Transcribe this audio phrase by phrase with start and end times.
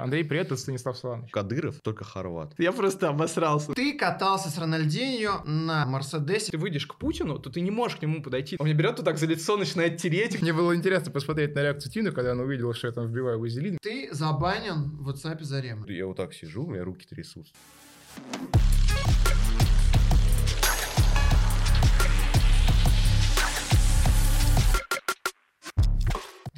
[0.00, 1.32] Андрей, привет, это Станислав Соланович.
[1.32, 2.54] Кадыров только хорват.
[2.56, 3.72] Я просто обосрался.
[3.72, 6.52] Ты катался с Рональдинho на Мерседесе.
[6.52, 8.54] Ты выйдешь к Путину, то ты не можешь к нему подойти.
[8.60, 10.40] Он меня берет вот так за лицо, начинает тереть.
[10.40, 13.76] Мне было интересно посмотреть на реакцию Тины, когда она увидела, что я там вбиваю вазелин.
[13.82, 15.84] Ты забанен в WhatsApp Зарема.
[15.88, 17.52] Я вот так сижу, у меня руки трясутся.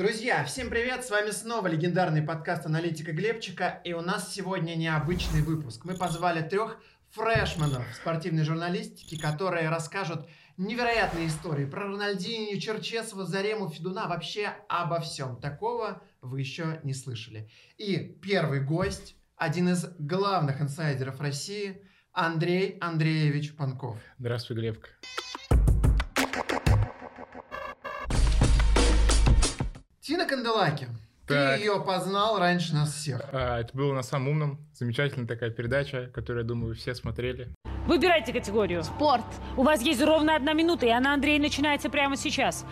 [0.00, 1.04] Друзья, всем привет!
[1.04, 3.82] С вами снова легендарный подкаст аналитика Глебчика.
[3.84, 5.84] И у нас сегодня необычный выпуск.
[5.84, 14.08] Мы позвали трех фрешменов спортивной журналистики, которые расскажут невероятные истории про Рональдинho, Черчесова, Зарему, Федуна,
[14.08, 15.36] вообще обо всем.
[15.38, 17.50] Такого вы еще не слышали.
[17.76, 21.82] И первый гость, один из главных инсайдеров России,
[22.12, 23.98] Андрей Андреевич Панков.
[24.16, 24.88] Здравствуй, Глебка.
[30.10, 30.88] Тина Канделаки.
[31.28, 31.60] Ты Так.
[31.60, 33.22] ее познал раньше нас всех.
[33.30, 37.46] А, это было на самом умном, замечательная такая передача, которую, я думаю, все смотрели.
[37.86, 38.82] Выбирайте категорию.
[38.82, 39.24] Спорт.
[39.56, 42.66] У вас есть ровно одна минута, и она, Андрей, начинается прямо сейчас.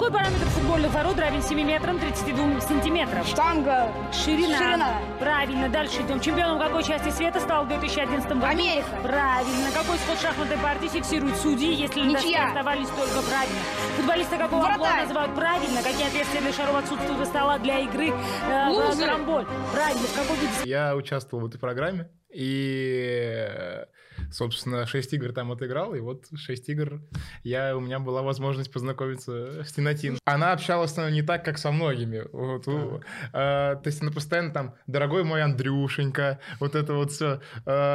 [0.00, 3.22] Какой параметр футбольных ворот равен 7 метрам 32 сантиметрам?
[3.22, 3.92] Штанга.
[4.14, 4.56] Ширина.
[4.56, 5.02] Ширина.
[5.18, 5.68] Правильно.
[5.68, 6.18] Дальше идем.
[6.20, 8.46] Чемпионом какой части света стал в 2011 году?
[8.46, 8.88] Америка.
[9.02, 9.70] Правильно.
[9.74, 12.46] Какой сход шахматной партии фиксируют судьи, если Ничья.
[12.46, 13.58] оставались только правильно?
[13.98, 14.80] Футболиста какого Вратарь.
[14.80, 15.82] амплуа называют правильно?
[15.82, 19.44] Какие отверстия для шаров отсутствуют у стола для игры э, карамболь?
[19.74, 20.00] Правильно.
[20.00, 23.46] В какой Я участвовал в этой программе, и,
[24.30, 27.00] собственно, 6 игр там отыграл, и вот 6 игр
[27.42, 30.18] я, у меня была возможность познакомиться с Тинатин.
[30.24, 32.24] Она общалась мной не так, как со многими.
[32.32, 33.00] Вот, у- э,
[33.32, 37.40] то есть она постоянно там, дорогой мой Андрюшенька, вот это вот все.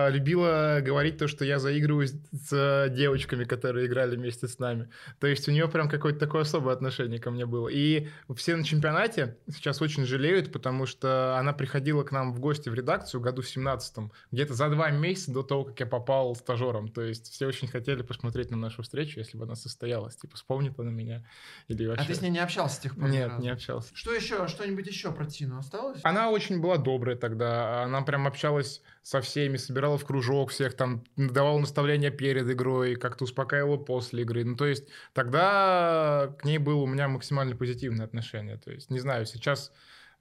[0.09, 4.89] любила говорить то, что я заигрываю с, с девочками, которые играли вместе с нами.
[5.19, 7.67] То есть у нее прям какое-то такое особое отношение ко мне было.
[7.69, 12.69] И все на чемпионате сейчас очень жалеют, потому что она приходила к нам в гости
[12.69, 16.87] в редакцию году в 17-м, где-то за два месяца до того, как я попал стажером.
[16.87, 20.15] То есть все очень хотели посмотреть на нашу встречу, если бы она состоялась.
[20.15, 21.23] Типа, вспомнит она меня
[21.67, 22.03] или вообще...
[22.03, 23.09] А ты с ней не общался с тех пор?
[23.09, 23.89] Нет, не общался.
[23.93, 24.47] Что еще?
[24.47, 25.99] Что-нибудь еще про Тину осталось?
[26.03, 27.83] Она очень была добрая тогда.
[27.83, 33.25] Она прям общалась со всеми, собирала в кружок всех, там давала наставления перед игрой, как-то
[33.25, 34.43] успокаивала после игры.
[34.43, 38.57] Ну, то есть тогда к ней было у меня максимально позитивное отношение.
[38.57, 39.71] То есть, не знаю, сейчас,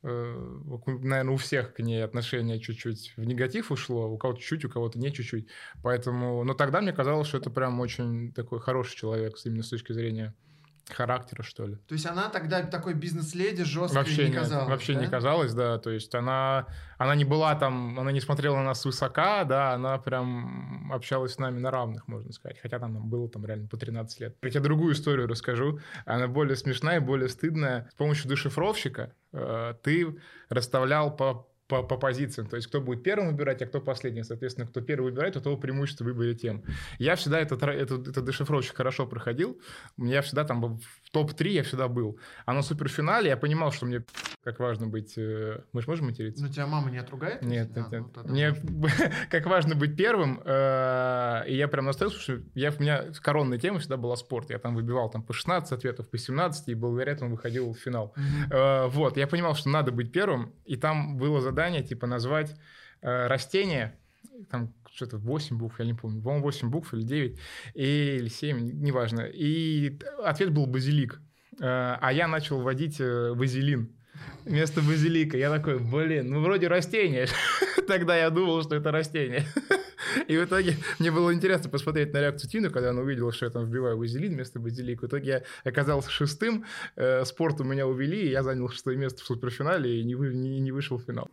[0.04, 4.98] наверное, у всех к ней отношение чуть-чуть в негатив ушло, у кого-то чуть, у кого-то
[4.98, 5.48] не чуть-чуть.
[5.82, 9.92] Поэтому, но тогда мне казалось, что это прям очень такой хороший человек, именно с точки
[9.92, 10.34] зрения
[10.89, 11.77] характера, что ли.
[11.89, 15.00] То есть она тогда такой бизнес-леди жесткой Вообще не нет, казалась, вообще да?
[15.00, 15.78] не казалось, да.
[15.78, 16.67] То есть она,
[16.99, 21.39] она не была там, она не смотрела на нас высока, да, она прям общалась с
[21.39, 22.59] нами на равных, можно сказать.
[22.61, 24.37] Хотя там нам было там реально по 13 лет.
[24.43, 25.81] Я тебе другую историю расскажу.
[26.05, 27.89] Она более смешная, более стыдная.
[27.91, 30.16] С помощью дешифровщика э, ты
[30.49, 34.23] расставлял по по, по позициям, то есть кто будет первым выбирать, а кто последний.
[34.23, 36.63] Соответственно, кто первый выбирает, у того преимущество в выборе тем.
[36.99, 39.59] Я всегда этот, этот, этот дешифровщик хорошо проходил.
[39.97, 40.81] У меня всегда там
[41.15, 42.19] топ-3 я всегда был.
[42.45, 44.05] А на суперфинале я понимал, что мне
[44.43, 45.15] как важно быть...
[45.17, 46.43] э, Мы же можем материться?
[46.45, 47.41] Ну, тебя мама не отругает?
[47.43, 48.13] Нет, А, нет, ну, нет.
[48.13, 49.13] тогда Мне можно.
[49.31, 53.79] как важно быть первым, э, и я прям настроился, что я, у меня коронная тема
[53.79, 54.51] всегда была спорт.
[54.51, 58.13] Я там выбивал там по 16 ответов, по 17, и благодаря этому выходил в финал.
[58.51, 62.55] Э, Вот, я понимал, что надо быть первым, и там было задание, типа, назвать
[63.03, 63.95] растение,
[64.51, 67.38] там что-то 8 букв, я не помню, по-моему, 8 букв или 9,
[67.75, 69.22] и, или 7, неважно.
[69.22, 71.21] И ответ был базилик.
[71.60, 73.91] Э, А я начал вводить э, вазелин
[74.44, 75.37] вместо базилика.
[75.37, 77.27] Я такой, блин, ну вроде растение.
[77.88, 79.44] Тогда я думал, что это растение.
[80.28, 83.50] И в итоге мне было интересно посмотреть на реакцию Тины, когда она увидела, что я
[83.50, 85.06] там вбиваю вазелин вместо базилика.
[85.06, 85.27] В итоге
[85.65, 86.65] я оказался шестым,
[86.97, 90.34] э, спорт у меня увели, и я занял шестое место в суперфинале и не, вы-
[90.34, 91.28] не- не вышел в финал.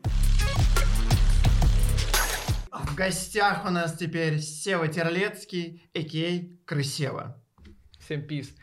[3.02, 6.66] Гостях у нас теперь Сева Терлецкий, а.к.а.
[6.68, 7.44] Крысева.
[8.00, 8.54] Всем пиз.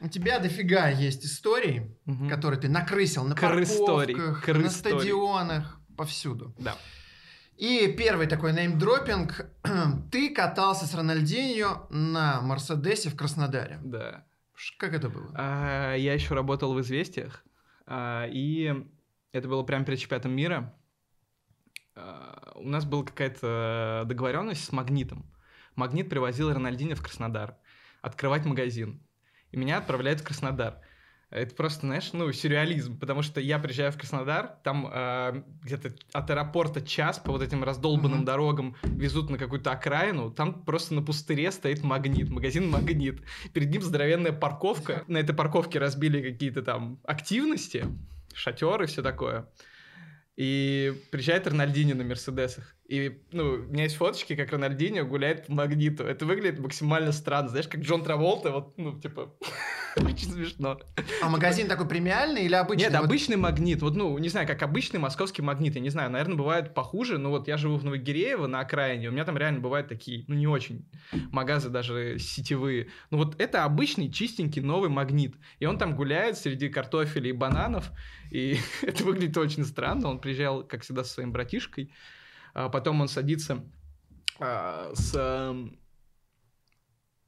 [0.00, 2.28] У тебя дофига есть историй, Мгм.
[2.28, 6.52] которые ты накрысил на Крысторий, парковках, на стадионах, повсюду.
[6.58, 6.76] Да.
[7.56, 9.46] И первый такой неймдропинг.
[10.10, 13.78] Ты катался с Рональдинho на Мерседесе в Краснодаре.
[13.84, 14.26] Да.
[14.76, 15.32] Как это было?
[15.36, 17.44] А, я еще работал в «Известиях»,
[17.90, 18.84] и
[19.32, 20.74] это было прямо перед чемпионатом мира.
[21.94, 25.30] А, у нас была какая-то договоренность с «Магнитом».
[25.74, 27.56] «Магнит» привозил Рональдинho в Краснодар
[28.02, 29.00] открывать магазин.
[29.50, 30.80] И меня отправляют в Краснодар.
[31.30, 36.30] Это просто, знаешь, ну, сюрреализм, потому что я приезжаю в Краснодар, там э, где-то от
[36.30, 38.24] аэропорта час по вот этим раздолбанным Мгм.
[38.24, 43.22] дорогам везут на какую-то окраину, там просто на пустыре стоит магнит, магазин магнит.
[43.52, 47.84] Перед ним здоровенная парковка, на этой парковке разбили какие-то там активности,
[48.32, 49.50] шатеры, все такое.
[50.36, 52.74] И приезжает Рональдини на Мерседесах.
[52.88, 56.04] И, ну, у меня есть фоточки, как Рональдини гуляет по магниту.
[56.04, 57.50] Это выглядит максимально странно.
[57.50, 59.34] Знаешь, как Джон Траволта, вот, ну, типа,
[59.96, 60.80] очень смешно.
[61.22, 62.84] А магазин такой премиальный или обычный?
[62.84, 63.82] Нет, Вот обычный магнит.
[63.82, 65.74] Вот, ну, не знаю, как обычный московский магнит.
[65.74, 67.18] Я не знаю, наверное, бывает похуже.
[67.18, 69.10] Но вот я живу в Новогиреево на окраине.
[69.10, 70.88] У меня там реально бывают такие, ну, не очень
[71.30, 72.88] магазы даже сетевые.
[73.10, 75.34] Ну, вот это обычный чистенький новый магнит.
[75.58, 77.90] И он там гуляет среди картофеля и бананов.
[78.30, 80.08] И это выглядит очень странно.
[80.08, 81.92] Он приезжал, как всегда, со своим братишкой.
[82.58, 83.64] А потом он садится
[84.40, 85.78] а, с эм,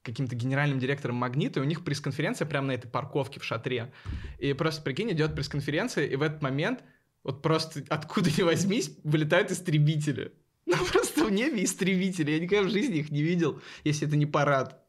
[0.03, 3.93] каким-то генеральным директором Магнита, и у них пресс-конференция прямо на этой парковке в шатре.
[4.41, 6.83] И просто, прикинь, идет пресс-конференция, и в этот момент
[7.23, 10.33] вот просто откуда ни возьмись вылетают истребители.
[10.67, 12.33] Ну, просто в небе истребители.
[12.33, 14.80] Я никогда в жизни их не видел, если это не парад.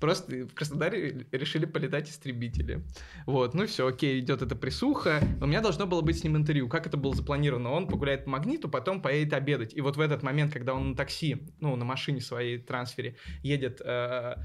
[0.00, 2.82] Просто в Краснодаре решили полетать истребители.
[3.26, 5.20] Вот, ну все, окей, идет эта присуха.
[5.40, 6.68] У меня должно было быть с ним интервью.
[6.68, 7.70] Как это было запланировано?
[7.70, 9.74] Он погуляет по магниту, потом поедет обедать.
[9.74, 13.82] И вот в этот момент, когда он на такси, ну, на машине своей трансфере, едет
[13.84, 14.36] э,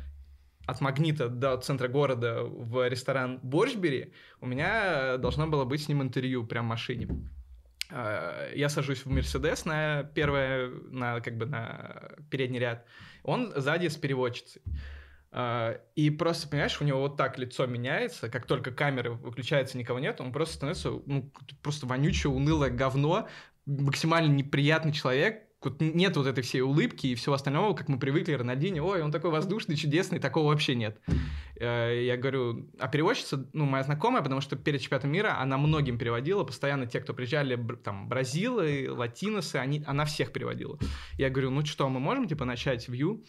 [0.65, 6.01] от магнита до центра города в ресторан Борщбери, у меня должно было быть с ним
[6.01, 7.07] интервью прям в машине.
[7.91, 12.85] Э, Я сажусь в Мерседес на первое, на как бы на передний ряд.
[13.23, 14.61] Он сзади с переводчицей.
[15.37, 19.99] А, И просто, понимаешь, у него вот так лицо меняется, как только камера выключается, никого
[19.99, 21.29] нет, он просто становится ну,
[21.61, 23.27] просто вонючее, унылое говно,
[23.65, 25.41] максимально неприятный человек,
[25.79, 29.31] нет вот этой всей улыбки и всего остального, как мы привыкли, Рональдини, ой, он такой
[29.31, 31.01] воздушный, чудесный, такого вообще нет.
[31.59, 35.97] Э, Я говорю, а переводчица, ну, моя знакомая, потому что перед чемпионатом мира она многим
[35.97, 40.77] переводила, постоянно те, кто приезжали, там, бразилы, латиносы, они, она всех переводила.
[41.17, 43.25] Я говорю, ну что, мы можем, типа, начать вью?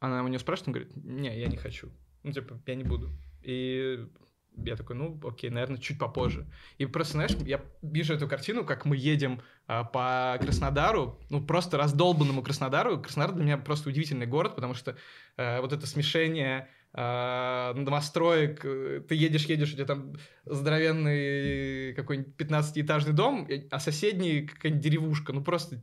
[0.00, 1.90] Она у нее спрашивает, он говорит, не, я не хочу.
[2.22, 3.10] Ну, типа, я не буду.
[3.42, 4.06] И
[4.64, 6.46] я такой, ну, окей, наверное, чуть попозже.
[6.78, 11.76] И просто, знаешь, я вижу эту картину, как мы едем а, по Краснодару, ну, просто
[11.76, 13.00] раздолбанному Краснодару.
[13.00, 14.96] Краснодар для меня просто удивительный город, потому что
[15.36, 20.14] э, вот это смешение э, домостроек, э, ты едешь-едешь, у тебя там
[20.46, 25.82] здоровенный какой-нибудь 15-этажный дом, а соседний какая-нибудь деревушка, ну, просто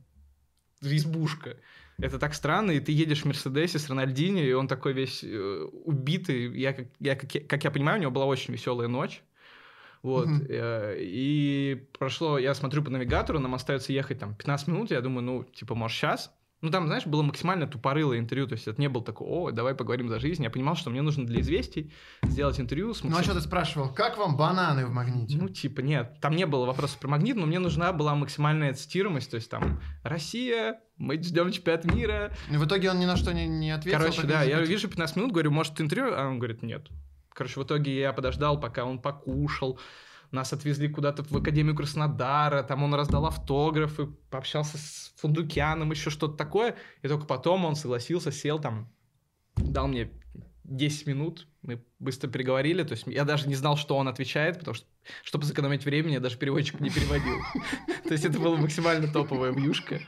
[0.80, 1.56] избушка.
[1.98, 5.64] Это так странно, и ты едешь в Мерседесе с Рональдини, и он такой весь э,
[5.84, 6.56] убитый.
[6.58, 9.22] Я, как, я, как, я, как я понимаю, у него была очень веселая ночь.
[10.02, 10.26] Вот.
[10.26, 10.46] Мгм.
[10.48, 15.22] э, И прошло, я смотрю по навигатору, нам остается ехать там 15 минут, я думаю,
[15.24, 16.30] ну, типа, может, сейчас?
[16.60, 19.74] Ну, там, знаешь, было максимально тупорылое интервью, то есть это не было такого, о, давай
[19.74, 20.42] поговорим за жизнь.
[20.42, 21.92] Я понимал, что мне нужно для известий
[22.22, 23.92] сделать интервью с Ну, а максим- что ты спрашивал?
[23.92, 25.36] Как вам бананы в магните?
[25.36, 29.30] ну, типа, нет, там не было вопросов про магнит, но мне нужна была максимальная цитируемость,
[29.30, 32.32] то есть там «Россия, мы ждем чемпионат мира».
[32.50, 33.98] И в итоге он ни на что не, не ответил.
[33.98, 36.14] Короче, да, я вижу 15 минут, говорю, может, интервью?
[36.14, 36.88] А он говорит, нет.
[37.30, 39.78] Короче, в итоге я подождал, пока он покушал,
[40.30, 46.36] нас отвезли куда-то в Академию Краснодара, там он раздал автографы, пообщался с Фундукяном, еще что-то
[46.36, 48.92] такое, и только потом он согласился, сел там,
[49.56, 50.10] дал мне
[50.64, 54.74] 10 минут, мы быстро переговорили, то есть я даже не знал, что он отвечает, потому
[54.74, 54.86] что,
[55.22, 57.38] чтобы сэкономить времени, я даже переводчик не переводил.
[58.04, 60.00] То есть это была максимально топовая вьюшка.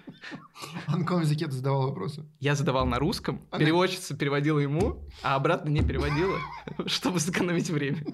[0.87, 2.25] А на каком языке ты задавал вопросы?
[2.41, 6.38] Я задавал на русском, переводчица переводила ему, а обратно не переводила,
[6.87, 8.04] чтобы сэкономить время.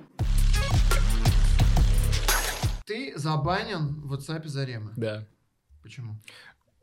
[2.84, 4.92] Ты забанен в WhatsApp Заремы.
[4.96, 5.26] Да.
[5.82, 6.16] Почему?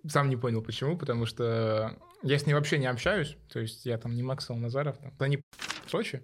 [0.07, 3.97] Сам не понял, почему, потому что я с ней вообще не общаюсь, то есть я
[3.97, 5.13] там не Максал Назаров, там.
[5.19, 5.38] Они
[5.85, 6.23] в Сочи,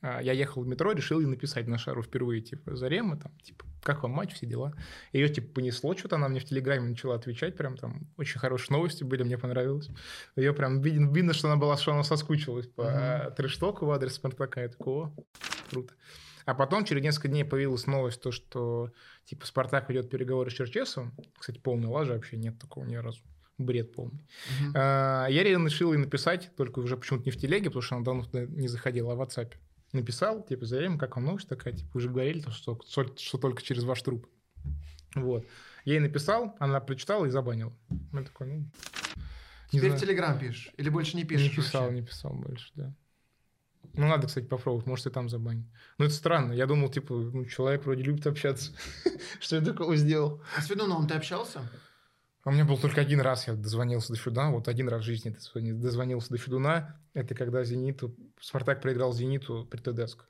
[0.00, 3.64] а я ехал в метро, решил ей написать на шару впервые, типа, Зарема, там, типа,
[3.82, 4.72] как вам матч, все дела.
[5.12, 9.04] Ее, типа, понесло, что-то она мне в Телеграме начала отвечать, прям там очень хорошие новости
[9.04, 9.88] были, мне понравилось.
[10.36, 13.34] Ее прям видно, видно что она была, что она соскучилась по Мгм.
[13.34, 15.12] трештоку в адрес Спартака, я такой, о,
[15.70, 15.94] круто.
[16.44, 18.92] А потом через несколько дней появилась новость, то, что
[19.24, 21.12] типа Спартак ведет переговоры с Черчесовым.
[21.36, 23.20] Кстати, полная лажа вообще нет такого ни разу.
[23.58, 24.20] Бред полный.
[24.60, 24.72] Мгм.
[24.76, 28.24] А, Я решил ей написать, только уже почему-то не в телеге, потому что она давно
[28.24, 29.52] туда не заходила, а в WhatsApp.
[29.92, 33.62] Написал, типа, Зарем, как вам новость такая, типа, уже говорили, то, что, что, что только
[33.62, 34.26] через ваш труп.
[35.14, 35.46] Вот.
[35.84, 37.72] Я ей написал, она прочитала и забанила.
[38.12, 38.54] Я такой, ну...
[38.56, 38.68] не
[39.70, 39.96] Теперь знаю.
[39.96, 40.70] в Телеграм пишешь?
[40.76, 42.00] Или больше не Не пишешь писал, вообще?
[42.00, 42.92] не писал больше, да.
[43.94, 45.66] Ну, надо, кстати, попробовать, может, и там забанить.
[45.96, 46.52] Ну, это странно.
[46.52, 48.72] Я думал, типа, ну, человек вроде любит общаться.
[49.40, 50.42] Что я такого сделал?
[50.58, 51.60] А с Федуновым ты общался?
[52.46, 55.04] А У меня был только один раз, я дозвонился до Федуна, вот один раз в
[55.04, 57.00] жизни дозвони- дозвонился до Федуна.
[57.12, 60.28] Это когда Зениту, Спартак проиграл Зениту при ТДСК.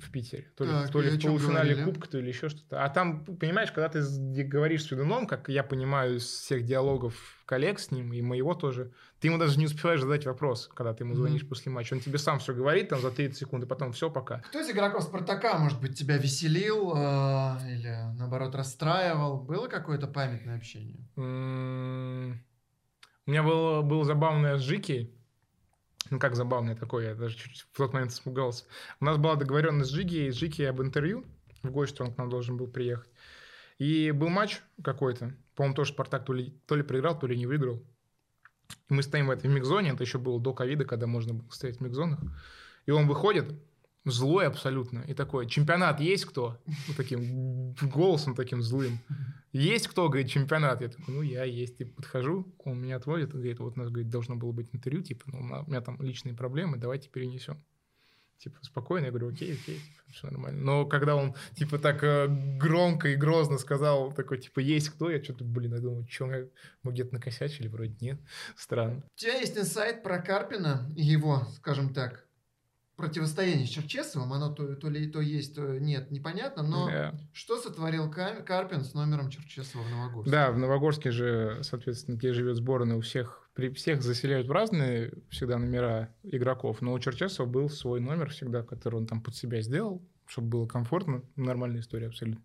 [0.00, 0.50] В Питере.
[0.56, 1.84] То ли, Так, то ли и о в полуфинале?
[1.84, 2.84] Кубка, то ли еще что-то.
[2.84, 4.00] А там, понимаешь, когда ты
[4.44, 7.14] говоришь с Ведуном, как я понимаю из всех диалогов
[7.46, 11.04] коллег с ним и моего тоже, ты ему даже не успеваешь задать вопрос, когда ты
[11.04, 11.94] ему звонишь после матча.
[11.94, 14.38] Он тебе сам все говорит там за 30 секунд, и потом все, пока.
[14.40, 16.98] Кто из игроков Спартака, может быть, тебя веселил э,
[17.70, 19.38] или, наоборот, расстраивал?
[19.40, 21.06] Было какое-то памятное общение?
[21.16, 22.42] М,
[23.26, 25.10] У меня было, было забавное с Жики.
[26.14, 28.66] Ну, как забавное такое, я даже чуть в тот момент испугался.
[29.00, 31.24] У нас была договоренность с Жики, с Жики об интервью.
[31.64, 33.10] В гости он к нам должен был приехать.
[33.78, 35.34] И был матч какой-то.
[35.56, 37.82] По-моему, тоже Спартак то ли, то ли проиграл, то ли не выиграл.
[38.90, 39.90] И мы стоим в этой микзоне.
[39.90, 42.20] Это еще было до ковида, когда можно было стоять в микзонах.
[42.86, 43.52] И он выходит,
[44.04, 45.00] злой абсолютно.
[45.00, 46.62] И такой, чемпионат есть кто?
[46.86, 49.00] Вот таким голосом таким злым.
[49.54, 50.80] Есть кто, говорит, чемпионат?
[50.80, 51.80] Я такой, ну, я есть.
[51.80, 55.02] И подхожу, он меня отводит, и говорит, вот у нас, говорит, должно было быть интервью,
[55.02, 57.62] типа, ну, у меня там личные проблемы, давайте перенесем.
[58.38, 59.80] Типа, спокойно, я говорю, окей, окей,
[60.10, 60.60] все нормально.
[60.60, 62.26] Но когда он, типа, так э,
[62.58, 66.92] громко и грозно сказал, такой, типа, есть кто, я что-то, блин, я думаю, что мы,
[66.92, 68.18] где-то накосячили, вроде нет.
[68.56, 69.04] Странно.
[69.14, 72.26] У тебя есть инсайт про Карпина его, скажем так,
[72.96, 74.32] противостояние с Черчесовым?
[74.32, 77.14] Оно то, то ли то есть, то нет, непонятно, но Да.
[77.32, 80.30] что сотворил Карпин с номером Черчесова в Новогорске?
[80.30, 85.12] Да, в Новогорске же, соответственно, где живет сборная, у всех, при всех заселяют в разные
[85.30, 89.60] всегда номера игроков, но у Черчесова был свой номер всегда, который он там под себя
[89.60, 92.42] сделал, чтобы было комфортно, нормальная история абсолютно.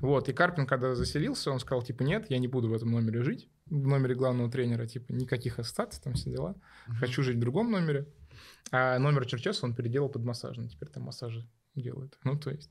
[0.00, 3.22] Вот, и Карпин, когда заселился, он сказал, типа, нет, я не буду в этом номере
[3.22, 6.56] жить, в номере главного тренера, типа, никаких ассоциаций, там все дела,
[6.98, 8.06] хочу жить в другом номере.
[8.70, 12.18] А номер Черчесова он переделал под массажный, теперь там массажи делает.
[12.24, 12.70] Ну, то есть,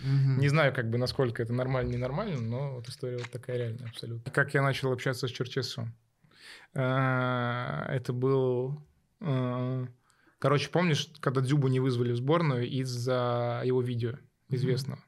[0.00, 0.38] Мгм.
[0.40, 4.30] не знаю, как бы, насколько это нормально, ненормально, но вот история вот такая реальная абсолютно.
[4.32, 5.94] Как я начал общаться с Черчесовым?
[6.74, 8.82] А, Это был...
[9.20, 9.86] а,
[10.38, 14.12] Короче, помнишь, когда Дзюбу не вызвали в сборную из-за его видео
[14.48, 15.02] известного?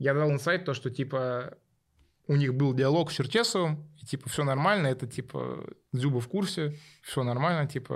[0.00, 1.56] Я дал инсайт то, что, типа,
[2.28, 6.76] у них был диалог с Черчесовым, и, типа, все нормально, это, типа, Дзюба в курсе,
[7.02, 7.94] все нормально, типа,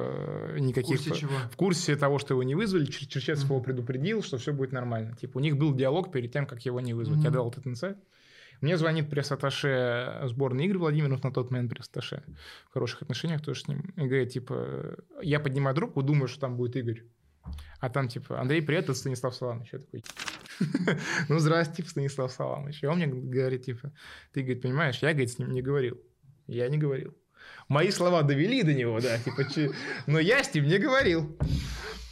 [0.55, 0.97] В никаких...
[0.99, 1.33] курсе чего?
[1.51, 3.55] В курсе того, что его не вызвали, Чер- Черчесов Мгм.
[3.55, 5.15] его предупредил, что все будет нормально.
[5.17, 7.19] Типа, у них был диалог перед тем, как его не вызвать.
[7.19, 7.33] Я Мгм.
[7.35, 7.99] дал этот инсайт.
[8.61, 12.23] Мне звонит пресс-атташе сборной Игорь Владимиров, на тот момент пресс-атташе,
[12.71, 16.57] в хороших отношениях тоже с ним, и говорит, типа, я поднимаю трубку, думаю, что там
[16.57, 17.03] будет Игорь.
[17.81, 19.73] А там, типа, Андрей, привет, это Станислав Саламович.
[19.73, 20.05] Я такой,
[21.29, 22.83] ну, здрасте, типа, Станислав Саламович.
[22.83, 23.93] И он мне говорит, типа,
[24.33, 26.01] ты, говорит, понимаешь, я, говорит, с ним не говорил.
[26.47, 27.17] Я не говорил.
[27.69, 29.43] Мои слова довели до него, да, типа,
[30.07, 31.37] но я с ним не говорил.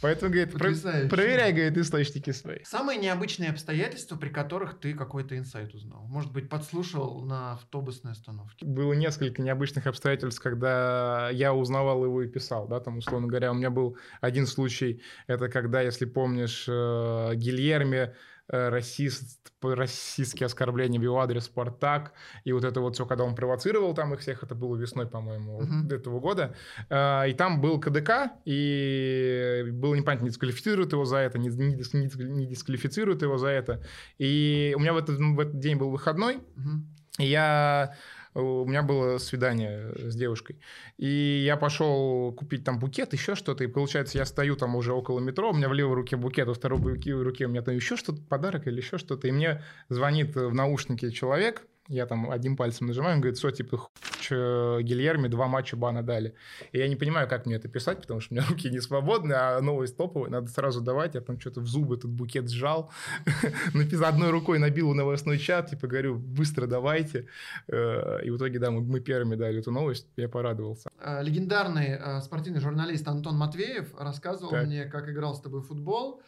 [0.01, 2.59] Поэтому, говорит, про- проверяй, говорит, источники свои.
[2.63, 6.03] Самые необычные обстоятельства, при которых ты какой-то инсайт узнал.
[6.07, 8.65] Может быть, подслушал на автобусной остановке.
[8.65, 13.55] Было несколько необычных обстоятельств, когда я узнавал его и писал, да, там, условно говоря, у
[13.55, 18.15] меня был один случай, это когда, если помнишь, э, Гильерме
[18.51, 23.93] расист, расистские оскорбления в его адрес Спартак, и вот это вот все, когда он провоцировал
[23.93, 25.87] там их всех, это было весной, по-моему, Мгм.
[25.89, 26.53] этого года,
[26.89, 31.75] Э, и там был КДК, и было непонятно, не дисквалифицируют его за это, не, не
[31.75, 33.81] не дис- не дисквалифицируют его за это,
[34.17, 36.87] и у меня в этот, в этот день был выходной, Мгм.
[37.19, 37.95] и я...
[38.33, 40.57] У меня было свидание с девушкой.
[40.97, 43.63] И я пошел купить там букет, еще что-то.
[43.63, 46.53] И получается, я стою там уже около метро, у меня в левой руке букет, во
[46.53, 49.27] второй руке, у меня там еще что-то, подарок или еще что-то.
[49.27, 53.77] И мне звонит в наушнике человек, я там одним пальцем нажимаю, он говорит, все, типа,
[53.77, 56.33] хуч, э, Гильерме два матча бана дали.
[56.71, 59.33] И я не понимаю, как мне это писать, потому что у меня руки не свободны,
[59.33, 61.15] а новость топовая, надо сразу давать.
[61.15, 62.91] Я там что-то в зубы этот букет сжал,
[64.03, 67.27] одной рукой, набил новостной чат, типа, говорю, быстро давайте.
[67.67, 70.89] Э, И в итоге, да, мы, первыми дали эту новость, я порадовался.
[70.99, 76.21] Э, Легендарный э, спортивный журналист Антон Матвеев рассказывал мне, как играл с тобой в футбол.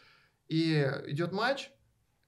[0.50, 1.72] И идет матч,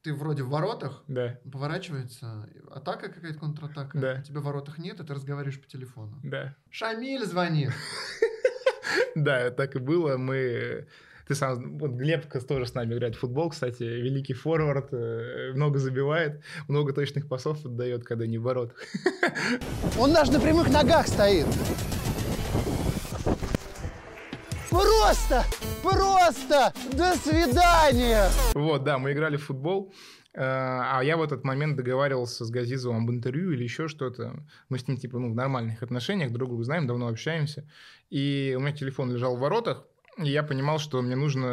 [0.05, 3.97] ты вроде в воротах, Да, поворачивается, атака какая-то, контратака.
[3.97, 4.17] Да.
[4.19, 6.19] У тебя в воротах нет, и ты разговариваешь по телефону.
[6.23, 6.55] да.
[6.69, 7.71] Шамиль звонит.
[9.15, 10.17] Да, так и было.
[10.17, 10.87] Мы...
[11.27, 11.77] Ты сам...
[11.79, 13.83] Вот Глеб тоже с нами играет в футбол, кстати.
[13.83, 14.89] Великий форвард.
[14.91, 16.41] э, Много забивает.
[16.67, 18.77] Много точных пасов отдает, когда не в воротах.
[19.99, 21.47] Он даже на прямых ногах стоит.
[24.79, 25.45] Просто!
[25.81, 26.73] Просто!
[26.97, 28.27] До свидания!
[28.53, 29.93] Вот, да, мы играли в футбол.
[30.33, 34.43] э, А я в этот момент договаривался с Газизовым об интервью или еще что-то.
[34.67, 37.63] Мы с ним, типа, ну, в нормальных отношениях, друг друга знаем, давно общаемся.
[38.09, 39.85] И у меня телефон лежал в воротах,
[40.17, 41.45] И я понимал, что мне нужно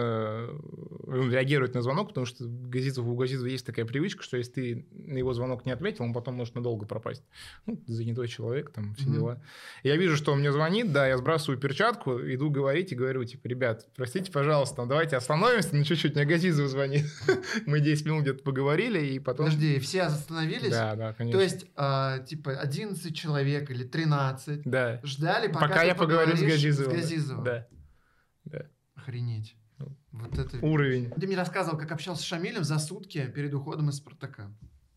[0.46, 4.86] э, реагировать на звонок, потому что Газизов, у Газизова есть такая привычка, что если ты
[4.92, 7.24] на его звонок не ответил, он потом может надолго пропасть.
[7.66, 9.14] Ну, занятой человек, там, все Мгм.
[9.14, 9.42] дела.
[9.82, 13.24] И я вижу, что он мне звонит, да, я сбрасываю перчатку, иду говорить и говорю,
[13.24, 17.06] типа, ребят, простите, пожалуйста, давайте остановимся на чуть-чуть, мне Газизов звонит.
[17.66, 19.46] Мы 10 минут где-то поговорили, и потом...
[19.46, 20.70] Подожди, все остановились?
[20.70, 21.38] Да, да, конечно.
[21.38, 25.00] То есть, а, типа, 11 человек или 13 Да.
[25.02, 26.92] ждали, пока, Пока, я поговорю с Газизовым.
[26.92, 27.44] С Газизовым.
[27.44, 27.66] Да.
[28.94, 29.56] Охренеть.
[29.78, 30.58] Ну, Вот это...
[30.64, 31.10] Уровень.
[31.10, 34.52] Ты мне рассказывал, как общался с Шамилем за сутки перед уходом из «Спартака».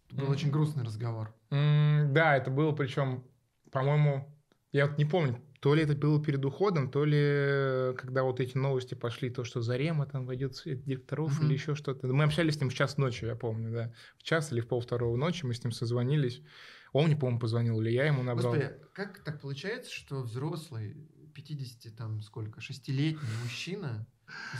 [0.07, 0.31] Это был Мгм.
[0.33, 1.33] очень грустный разговор.
[1.49, 3.25] М, Да, это было, причем,
[3.71, 4.31] по-моему,
[4.71, 8.55] я вот не помню, то ли это было перед уходом, то ли когда вот эти
[8.57, 11.47] новости пошли, то, что Зарема там войдет директоров Мгм.
[11.47, 12.05] или еще что-то.
[12.07, 13.93] Мы общались с ним в час ночи, я помню, да.
[14.19, 16.41] В час или в полвторого ночи мы с ним созвонились.
[16.93, 18.53] Он мне, по-моему, позвонил, или я ему набрал.
[18.53, 20.95] Господи, как так получается, что взрослый,
[21.35, 24.07] 50, там сколько, шестилетний мужчина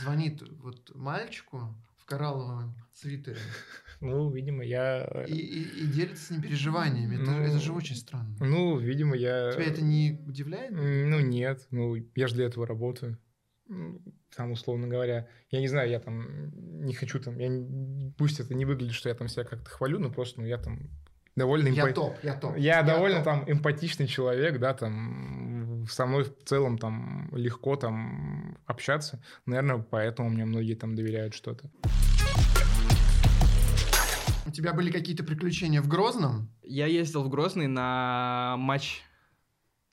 [0.02, 3.38] звонит вот мальчику в коралловом свитере
[4.02, 5.26] Ну, видимо, я...
[5.28, 7.16] и, и- и делится с ним переживаниями.
[7.16, 8.36] Это, Ну, это же очень странно.
[8.40, 9.52] Ну, видимо, я...
[9.54, 10.72] Тебя это не удивляет?
[10.72, 11.66] Ну, нет.
[11.72, 13.18] Ну, я же для этого работаю.
[13.70, 14.02] М,
[14.36, 16.52] Там, условно говоря, я не знаю, я там
[16.86, 19.98] не хочу там, я не- пусть это не выглядит, что я там себя как-то хвалю,
[19.98, 20.90] но просто, ну, я там
[21.38, 22.58] довольно Я эмпа- топ, я топ.
[22.58, 23.26] Я довольно топ.
[23.26, 25.55] там эмпатичный человек, да, там
[25.88, 29.24] со мной в целом там легко там общаться.
[29.46, 31.70] Наверное, поэтому мне многие там доверяют что-то.
[34.48, 36.50] У тебя были какие-то приключения в Грозном?
[36.62, 39.02] Я ездил в Грозный на матч,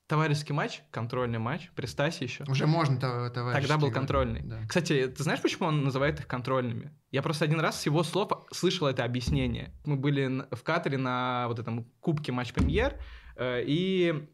[0.07, 2.45] товарищеский матч, контрольный матч, при Стасе еще.
[2.47, 3.61] Уже можно, тов- товарищ.
[3.61, 4.43] Тогда был контрольный.
[4.43, 4.61] Да.
[4.69, 6.93] Кстати, ты знаешь, почему он называет их контрольными?
[7.11, 9.73] Я просто один раз с его слов слышал это объяснение.
[9.87, 12.99] Мы были в Катаре на вот этом кубке матч-премьер,
[13.37, 14.29] э, и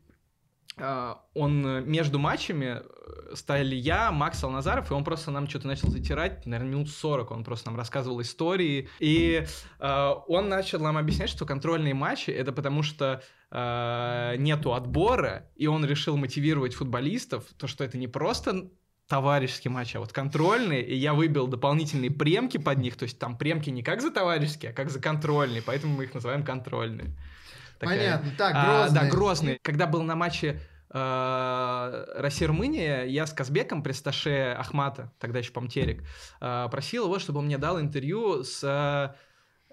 [1.34, 5.88] он э, между матчами э, стояли я, Макс Алназаров, и он просто нам что-то начал
[5.88, 9.44] затирать, наверное, минут 40, он просто нам рассказывал истории, и
[9.80, 15.66] э, он начал нам объяснять, что контрольные матчи— это потому что э, нету отбора, и
[15.66, 18.70] он решил мотивировать футболистов, то, что это не просто
[19.08, 23.36] товарищеский матч, а вот контрольный, и я выбил дополнительные премки под них, то есть там
[23.38, 27.16] премки не как за товарищеские, а как за контрольные, поэтому мы их называем контрольные.
[27.78, 28.30] Такая- Понятно.
[28.36, 29.00] Так, а, Грозный.
[29.00, 29.58] да, Грозный.
[29.62, 36.02] Когда был на матче э, Россия-Румыния, я с Казбеком, престаше Ахмата, тогда еще Помтерик,
[36.40, 38.62] э, просил его, чтобы он мне дал интервью с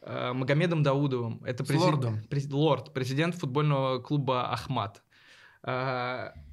[0.01, 1.43] э, Магомедом Даудовым.
[1.45, 2.19] Это С лордом.
[2.29, 5.01] прези- лорд, президент футбольного клуба Ахмат.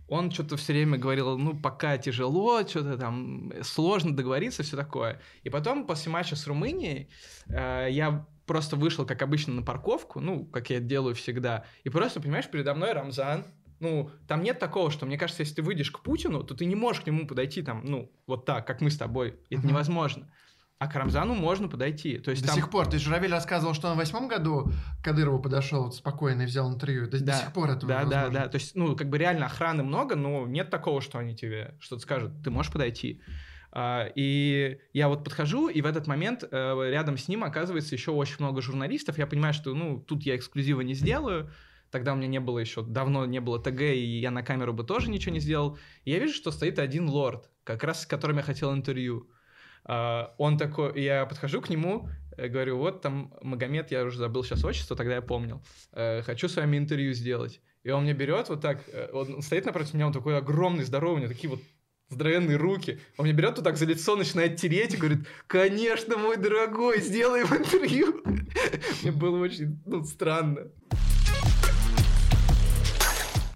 [0.08, 5.20] Он что-то все время говорил, ну, пока тяжело, что-то там сложно договориться, все такое.
[5.42, 7.08] И потом, после матча с Румынией,
[7.48, 12.20] я просто вышел, как обычно, на парковку, ну, как я это делаю всегда, и просто,
[12.20, 13.46] понимаешь, передо мной Рамзан,
[13.80, 16.74] ну, там нет такого, что, мне кажется, если ты выйдешь к Путину, то ты не
[16.74, 19.36] можешь к нему подойти там, ну, вот так, как мы с тобой.
[19.48, 19.68] Это Мгм.
[19.68, 20.30] невозможно.
[20.78, 22.18] А к Рамзану можно подойти.
[22.18, 22.56] То есть До там...
[22.56, 22.88] сих пор.
[22.88, 26.70] Ты Журавель рассказывал, что он в восьмом году к Кадырову подошел вот спокойно и взял
[26.70, 27.06] интервью.
[27.06, 28.48] До, до Да, сих пор это Да, да, да.
[28.48, 32.02] То есть, ну, как бы реально охраны много, но нет такого, что они тебе что-то
[32.02, 32.32] скажут.
[32.44, 33.22] Ты можешь подойти.
[33.74, 38.10] А, И я вот подхожу, и в этот момент э, рядом с ним оказывается еще
[38.10, 39.16] очень много журналистов.
[39.18, 41.50] Я понимаю, что, ну, тут я эксклюзива не сделаю.
[41.90, 44.84] Тогда у меня не было еще, давно не было ТГ, и я на камеру бы
[44.84, 45.78] тоже ничего не сделал.
[46.04, 49.30] И я вижу, что стоит один лорд, как раз с которым я хотел интервью.
[49.84, 54.44] А, Он такой, я подхожу к нему, э, говорю, вот там Магомед, я уже забыл
[54.44, 55.62] сейчас отчество, тогда я помнил.
[55.92, 57.60] Э, Хочу с вами интервью сделать.
[57.84, 61.24] И он мне берет вот так, он стоит напротив меня, он такой огромный, здоровый, у
[61.24, 61.60] него такие вот
[62.12, 63.00] здоровенные руки.
[63.16, 67.46] Он мне берет вот так за лицо, начинает тереть и говорит, конечно, мой дорогой, сделаем
[67.46, 68.22] интервью.
[69.02, 70.68] Мне было очень ну, странно.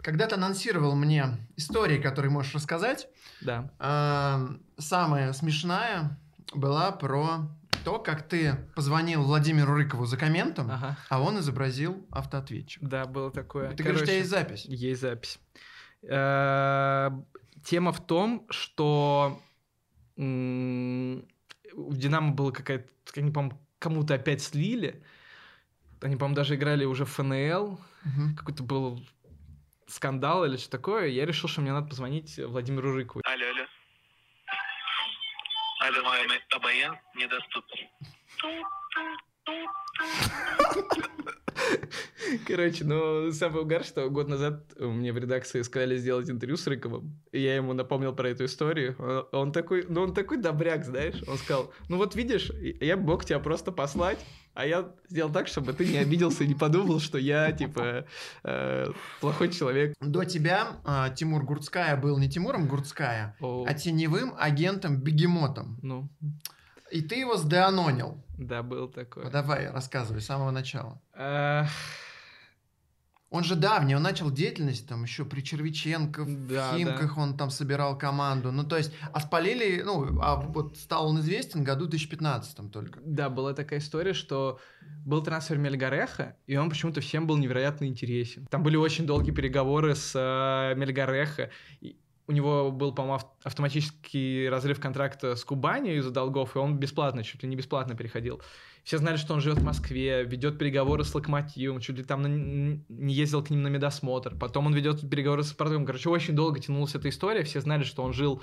[0.02, 3.08] Когда ты анонсировал мне истории, которые можешь рассказать,
[3.40, 3.72] Да.
[3.80, 6.16] а, самая смешная
[6.54, 7.48] была про
[7.84, 10.96] то, как ты позвонил Владимиру Рыкову за комментом, Ага.
[11.08, 12.82] а он изобразил автоответчик.
[12.84, 13.70] Да, было такое.
[13.74, 14.64] Ты говоришь, у тебя Короче, есть запись.
[14.66, 15.38] Есть запись.
[17.66, 19.42] Тема в том, что
[20.16, 21.26] м,
[21.72, 25.04] в Динамо было какая-то, они, по-моему, кому-то опять слили.
[26.00, 27.80] Они, по-моему, даже играли уже в ФНЛ.
[28.04, 28.36] Мгм.
[28.36, 29.04] Какой-то был
[29.88, 31.08] скандал или что такое.
[31.08, 33.22] Я решил, что мне надо позвонить Владимиру Рыкову.
[33.24, 33.66] Алло, алло.
[35.80, 37.88] Алло, мой абонент недоступен.
[42.46, 47.18] Короче, ну, самый угар, что год назад мне в редакции сказали сделать интервью с Рыковым,
[47.32, 48.96] и я ему напомнил про эту историю.
[48.98, 51.22] Он, он такой, ну, он такой добряк, знаешь.
[51.28, 54.18] Он сказал, ну вот видишь, я мог тебя просто послать,
[54.54, 58.06] а я сделал так, чтобы ты не обиделся и не подумал, что я, типа,
[58.42, 58.86] э,
[59.20, 59.94] плохой человек.
[60.00, 65.78] До тебя а, Тимур Гурцкая был не Тимуром Гурцкая, О, а теневым агентом Бегемотом.
[65.82, 66.08] ну,
[66.96, 68.22] И ты его сдеанонил.
[68.38, 69.24] да, был такой.
[69.24, 71.00] Ну, Давай, рассказывай с самого начала.
[73.28, 77.50] Он же давний, он начал деятельность там еще при Червиченко, в Да, Химках он там
[77.50, 78.52] собирал команду.
[78.52, 83.00] Ну, то есть, а спалили, ну, а вот стал он известен году 2015 только.
[83.04, 84.60] Да, была такая история, что
[85.04, 88.46] был трансфер Мельгареха, и он почему-то всем был невероятно интересен.
[88.46, 91.50] Там были очень долгие переговоры с э, Мельгареха.
[91.80, 91.98] и
[92.28, 97.22] У него был, по-моему, ав- автоматический разрыв контракта с Кубанью из-за долгов, и он бесплатно,
[97.22, 98.42] чуть ли не бесплатно переходил.
[98.82, 102.80] Все знали, что он живет в Москве, ведет переговоры с Локомотивом, чуть ли там на-
[102.88, 104.36] не ездил к ним на медосмотр.
[104.36, 105.86] Потом он ведет переговоры с Спартаком.
[105.86, 107.44] Короче, очень долго тянулась эта история.
[107.44, 108.42] Все знали, что он жил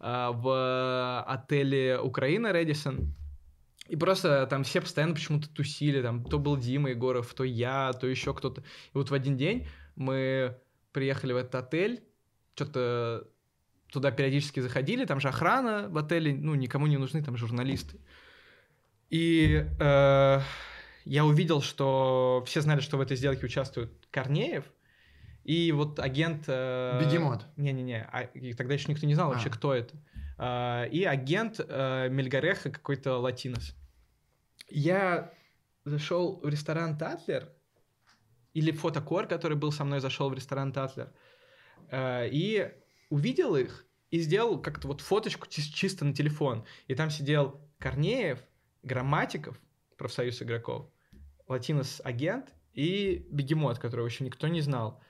[0.00, 3.14] э, в отеле Украина Редисон.
[3.88, 8.06] И просто там все постоянно почему-то тусили, там то был Дима Егоров, то я, то
[8.06, 8.62] еще кто-то.
[8.62, 10.56] И вот в один день мы
[10.92, 12.02] приехали в этот отель,
[12.56, 13.28] что-то
[13.92, 17.98] туда периодически заходили, там же охрана в отеле, ну, никому не нужны там журналисты.
[19.10, 20.40] И э,
[21.04, 24.64] я увидел, что все знали, что в этой сделке участвует Корнеев,
[25.44, 26.44] и вот агент...
[26.48, 27.46] э, Бегемот.
[27.56, 29.52] Не-не-не, а- тогда еще никто не знал вообще, А.
[29.52, 29.94] кто это.
[30.38, 33.76] А, и агент э, Мельгареха какой-то латинос.
[34.68, 35.32] Я
[35.84, 37.48] зашел в ресторан Татлер,
[38.54, 41.25] или фотокор, который был со мной, зашел в ресторан Татлер, э,
[41.92, 42.72] и
[43.10, 46.64] увидел их, и сделал как-то вот фоточку чис- чисто на телефон.
[46.86, 48.38] И там сидел Корнеев,
[48.82, 49.60] Грамматиков,
[49.96, 50.88] профсоюз игроков,
[51.48, 55.02] латинос-агент и бегемот, которого еще никто не знал.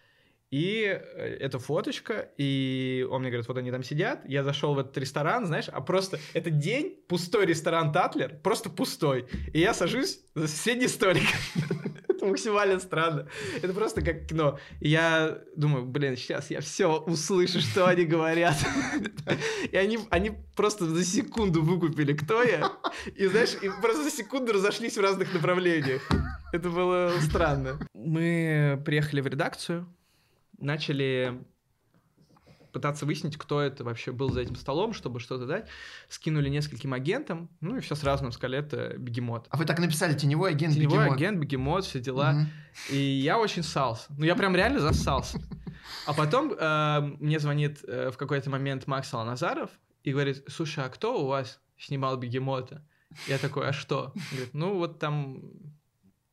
[0.51, 4.79] И э, эта фоточка, и он мне говорит, вот они там сидят, я зашел в
[4.79, 10.21] этот ресторан, знаешь, а просто это день, пустой ресторан Татлер, просто пустой, и я сажусь
[10.35, 11.25] за соседний столик.
[12.31, 13.29] Максимально странно.
[13.63, 14.59] Это просто как кино.
[14.81, 18.57] Я думаю, блин, сейчас я все услышу, что они говорят.
[19.73, 22.73] И они, они просто за секунду выкупили, кто я.
[23.15, 26.03] И знаешь, и просто за секунду разошлись в разных направлениях.
[26.53, 27.79] Это было странно.
[27.95, 29.87] Мы приехали в редакцию,
[30.59, 31.45] начали
[32.77, 35.67] пытаться выяснить, кто это вообще был за этим столом, чтобы что-то дать.
[36.11, 39.47] Скинули нескольким агентам, ну и все сразу нам сказали, это бегемот.
[39.49, 41.17] А вы так написали, теневой агент Теневой Бегемот.
[41.17, 42.33] агент, бегемот, все дела.
[42.33, 42.49] Мгм.
[42.91, 44.13] И я очень ссался.
[44.19, 45.41] Ну, я прям реально зассался.
[46.05, 49.71] А потом э, мне звонит э, в какой-то момент Макс Аланазаров
[50.03, 52.85] и говорит, слушай, а кто у вас снимал бегемота?
[53.27, 54.13] Я такой, а что?
[54.15, 55.41] Он Говорит, ну, вот там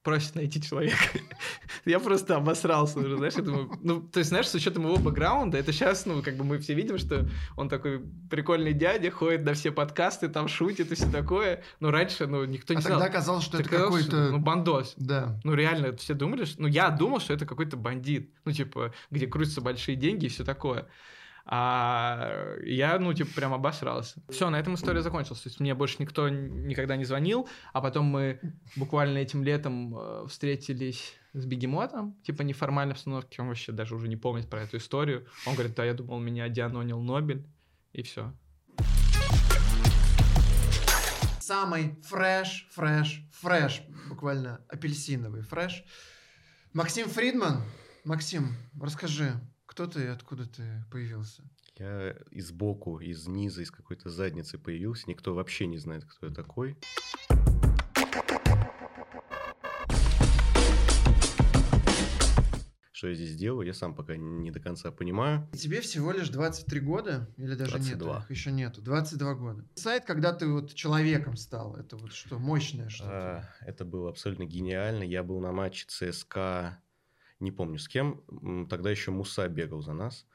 [0.03, 0.97] просит найти человека.
[1.85, 5.57] Я просто обосрался уже, знаешь, я думаю, ну, то есть, знаешь, с учетом его бэкграунда,
[5.57, 9.53] это сейчас, ну, как бы мы все видим, что он такой прикольный дядя, ходит на
[9.53, 12.99] все подкасты, там шутит и все такое, но раньше, ну, никто не А знал.
[12.99, 14.31] тогда казалось, что это Тогда казалось, какой-то...
[14.31, 14.93] Ну, бандос.
[14.97, 15.39] Да.
[15.43, 16.61] Ну, реально, все думали, что...
[16.61, 18.29] Ну, я думал, что это какой-то бандит.
[18.45, 20.87] Ну, типа, где крутятся большие деньги и все такое.
[21.45, 24.21] А я, ну, типа, прям обосрался.
[24.29, 25.41] Все, на этом история закончилась.
[25.41, 27.49] То есть мне больше никто никогда не звонил.
[27.73, 28.39] А потом мы
[28.75, 33.41] буквально этим летом э, встретились с бегемотом, типа неформальной обстановке.
[33.41, 35.27] Он вообще даже уже не помнит про эту историю.
[35.45, 37.45] Он говорит, да, я думал, меня дианонил Нобель.
[37.91, 38.34] И все.
[41.39, 45.84] Самый фреш, фреш, фреш, буквально апельсиновый фреш.
[46.71, 47.63] Максим Фридман.
[48.06, 49.34] Максим, расскажи,
[49.73, 51.41] кто ты и откуда ты появился?
[51.79, 55.05] Я из боку, из низа, из какой-то задницы появился.
[55.09, 56.77] Никто вообще не знает, кто я такой.
[62.91, 65.49] Что я здесь делаю, я сам пока не до конца понимаю.
[65.53, 68.13] Тебе всего лишь 23 года или даже 22.
[68.13, 68.23] нет?
[68.25, 68.79] их Еще нету.
[68.83, 69.65] 22 года.
[69.73, 73.12] Сайт, когда ты вот человеком стал, это вот что, мощное что-то.
[73.12, 75.01] А, это было абсолютно гениально.
[75.01, 76.77] Я был на матче ЦСКА,
[77.43, 78.23] не помню с кем.
[78.69, 80.25] Тогда еще Муса бегал за нас.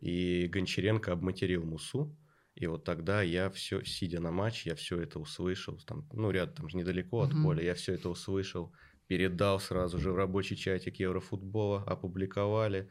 [0.00, 2.16] И Гончаренко обматерил Мусу.
[2.54, 5.78] И вот тогда я все, сидя на матче, я все это услышал.
[5.86, 7.62] Там, ну, ряд там же недалеко от поля.
[7.62, 8.72] Я все это услышал.
[9.06, 11.82] Передал сразу же в рабочий чатик Еврофутбола.
[11.84, 12.90] Опубликовали.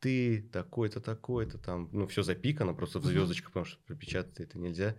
[0.00, 1.58] Ты такой-то, такой-то.
[1.58, 3.10] Там, ну, все запикано, просто в Мгм.
[3.12, 4.94] звездочках, потому что пропечатать это нельзя.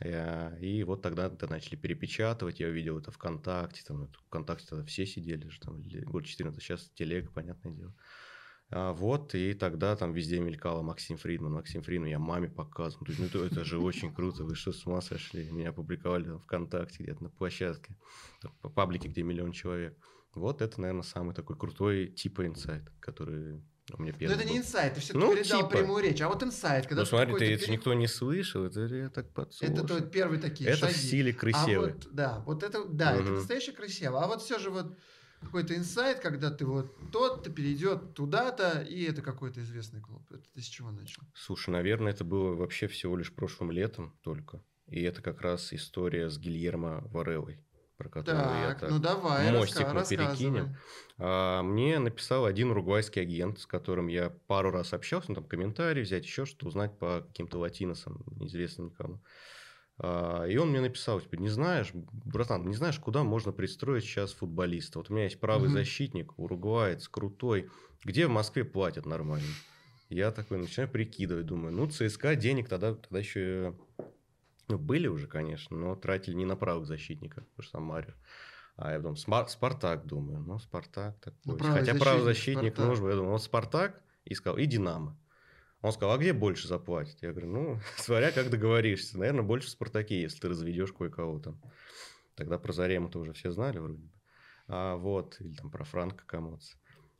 [0.00, 5.06] Э, И вот тогда это начали перепечатывать, я увидел это ВКонтакте, там ВКонтакте тогда все
[5.06, 7.94] сидели же, там, год 14, сейчас телега, понятное дело.
[8.70, 13.06] А, вот, и тогда там везде мелькало Максим Фридман, Максим Фридман, я маме показывал.
[13.06, 15.50] То есть, ну, это же очень круто, вы что, с ума сошли?
[15.50, 17.96] Меня опубликовали там ВКонтакте где-то на площадке,
[18.60, 19.96] по паблике, где миллион человек.
[20.34, 23.62] Вот это, наверное, самый такой крутой типа инсайт, который
[23.96, 25.70] у меня Но первый это не инсайт, ты все-таки Ну, передал типа.
[25.70, 26.20] прямую речь.
[26.20, 29.32] А вот инсайт, когда Ну смотри, ты, это пере- никто не слышал, это я так
[29.32, 29.74] подслушал.
[29.74, 31.06] Это тот первый такие Это в шаги.
[31.06, 31.92] стиле А красивый.
[31.92, 33.34] вот, да, вот это, да, это Мгм.
[33.36, 34.22] настоящее красиво.
[34.22, 34.96] А вот все же вот
[35.40, 40.22] какой-то инсайт, когда ты вот тот-то перейдет туда-то, и это какой-то известный клуб.
[40.32, 41.22] Это ты с чего начал?
[41.34, 44.62] Слушай, наверное, это было вообще всего лишь прошлым летом только.
[44.88, 47.62] И это как раз история с Гильермо Варелой,
[47.98, 50.76] про которую я Так, так ну давай, мостик мы перекинем.
[51.18, 56.02] А, мне написал один уругвайский агент, с которым я пару раз общался, ну, там комментарии
[56.02, 59.20] взять, еще что узнать по каким-то латиносам, неизвестным никому.
[59.98, 64.32] А, и он мне написал, типа, не знаешь, братан, не знаешь, куда можно пристроить сейчас
[64.32, 65.00] футболиста?
[65.00, 65.78] Вот у меня есть правый Мгм.
[65.78, 67.68] защитник, уругваец, крутой.
[68.04, 69.48] Где в Москве платят нормально?
[70.08, 73.74] Я такой начинаю прикидывать, думаю, ну, ЦСКА денег тогда, тогда еще
[74.68, 78.14] ну, были уже, конечно, но тратили не на правых защитников, потому что там Марио.
[78.76, 80.40] А я думаю, Смар- Спартак, думаю.
[80.40, 81.40] Ну, Спартак такой.
[81.44, 82.88] Ну, правый Хотя правый защитник, защитник Спартак.
[82.88, 83.08] нужен.
[83.08, 85.18] Я думаю, вот Спартак и сказал, и Динамо.
[85.80, 87.20] Он сказал, а где больше заплатят?
[87.22, 89.18] Я говорю, ну, смотря как договоришься.
[89.18, 91.60] Наверное, больше в Спартаке, если ты разведешь кое-кого там.
[92.36, 94.10] Тогда про Зарему-то уже все знали вроде бы.
[94.68, 96.76] А, вот, или там про Франка Комоца.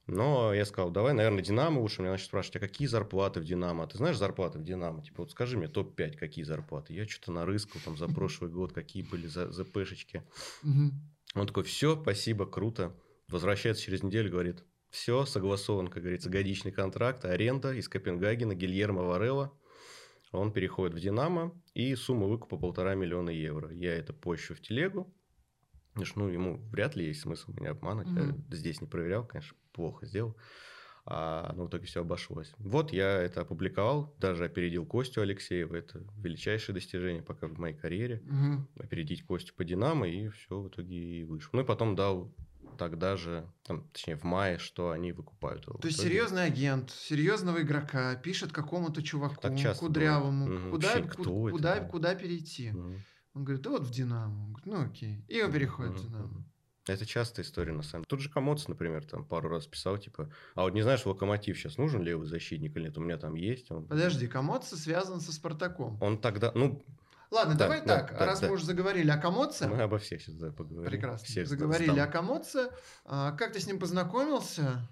[0.08, 2.00] Но я сказал, давай, наверное, Динамо лучше.
[2.00, 3.86] Меня начали спрашивать, а какие зарплаты в Динамо?
[3.86, 5.02] Ты знаешь зарплаты в Динамо?
[5.02, 6.94] Типа, вот скажи мне топ-5, какие зарплаты?
[6.94, 10.22] Я что-то нарыскал там за прошлый год, какие были за, ЗПшечки.
[11.34, 12.96] Он такой, все, спасибо, круто.
[13.28, 19.52] Возвращается через неделю, говорит, все, согласован, как говорится, годичный контракт, аренда из Копенгагена, Гильермо Варелла.
[20.32, 23.70] Он переходит в Динамо, и сумма выкупа полтора миллиона евро.
[23.70, 25.14] Я это пощу в телегу.
[26.16, 28.08] Ну, ему вряд ли есть смысл меня обманывать.
[28.10, 28.44] Мгм.
[28.50, 30.36] Я здесь не проверял, конечно, плохо сделал.
[31.10, 32.52] А, но в итоге все обошлось.
[32.58, 35.74] Вот я это опубликовал, даже опередил Костю Алексеева.
[35.76, 38.68] Это величайшее достижение пока в моей карьере Мгм.
[38.78, 41.50] опередить Костю по Динамо, и все в итоге и вышло.
[41.56, 42.30] Ну и потом дал
[42.76, 45.78] тогда же, там, точнее, в мае, что они выкупают его.
[45.78, 50.46] То есть серьезный агент серьезного игрока пишет какому-то чуваку Так часто кудрявому.
[50.46, 50.70] Мгм.
[50.72, 51.84] куда, Вообще, ку- кто это, куда, да?
[51.86, 52.70] куда перейти.
[52.72, 53.00] Мгм.
[53.38, 54.46] Он говорит, да вот в Динамо.
[54.46, 55.24] Он говорит, ну окей.
[55.28, 56.08] И он переходит в.
[56.08, 56.44] Динамо.
[56.88, 58.08] Это частая история, на самом деле.
[58.08, 61.76] Тут же Комоц, например, там пару раз писал, типа, а вот не знаешь, Локомотив сейчас
[61.76, 62.98] нужен левый защитник или нет?
[62.98, 63.70] У меня там есть.
[63.70, 65.98] Он, Подожди, Комодце связан со Спартаком.
[66.02, 66.82] он тогда, ну,
[67.30, 68.48] Ладно, Да, давай да, так, да, раз да.
[68.48, 70.90] мы уже заговорили о Комодце, мы обо всех сейчас да, поговорим.
[70.90, 72.08] прекрасно, Всех заговорили сдам.
[72.08, 72.70] о Комодце,
[73.04, 74.88] а, как ты с ним познакомился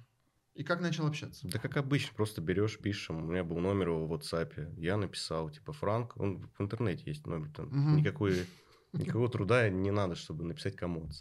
[0.57, 1.47] и как начал общаться?
[1.49, 3.11] Да как обычно, просто берешь, пишешь.
[3.11, 4.75] У меня был номер в WhatsApp.
[4.79, 6.17] Я написал, типа, Франк.
[6.17, 7.51] Он в интернете есть номер.
[7.51, 7.97] Там Мгм.
[7.97, 8.47] никакой,
[8.93, 11.15] никакого труда не надо, чтобы написать кому-то.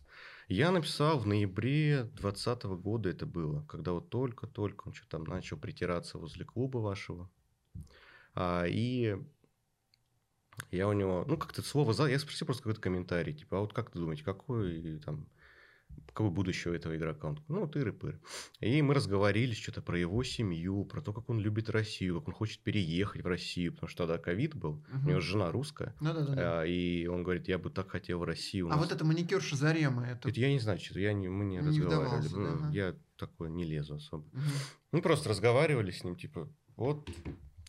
[0.47, 5.57] Я написал в ноябре 2020 года это было, когда вот только-только он что там начал
[5.57, 7.29] притираться возле клуба вашего.
[8.35, 9.17] А, и
[10.71, 12.05] я у него, ну, как-то слово за...
[12.05, 15.27] Я спросил просто какой-то комментарий, типа, а вот как ты думаете, какой там,
[16.08, 17.27] какое будущее у этого игрока?
[17.29, 18.19] Он такой, ну, тыры-пыры.
[18.60, 22.34] И мы разговорились что-то про его семью, про то, как он любит Россию, как он
[22.34, 25.05] хочет переехать в Россию, потому что тогда ковид был, Мгм.
[25.05, 26.65] у него жена русская, Ну да, да, да.
[26.65, 28.67] и он говорит, я бы так хотел в Россию.
[28.67, 30.29] А нас- вот это маникюрша Зарема, это...
[30.29, 32.27] Это я не знаю, что я не, мы не, Не разговаривали.
[32.27, 32.69] вдавался, Ну, да.
[32.71, 34.25] Я такое не лезу особо.
[34.34, 34.43] Мгм.
[34.91, 37.10] Мы просто разговаривали с ним, типа, вот.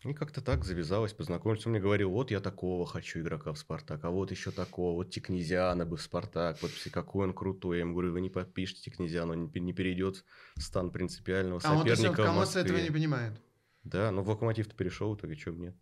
[0.06, 1.66] И как-то так завязалось, познакомились.
[1.66, 5.10] Он мне говорил, вот я такого хочу игрока в Спартак, а вот еще такого, вот
[5.10, 7.78] Тикнезиана бы в Спартак, вот какой он крутой.
[7.78, 11.58] Я ему говорю, вы не подпишите Тикнезиану, он не, пе- не перейдет в стан принципиального
[11.58, 13.40] А то есть, он соперника в этого не понимает.
[13.82, 15.76] Да, но в Локомотив-то перешел, в итоге что нет?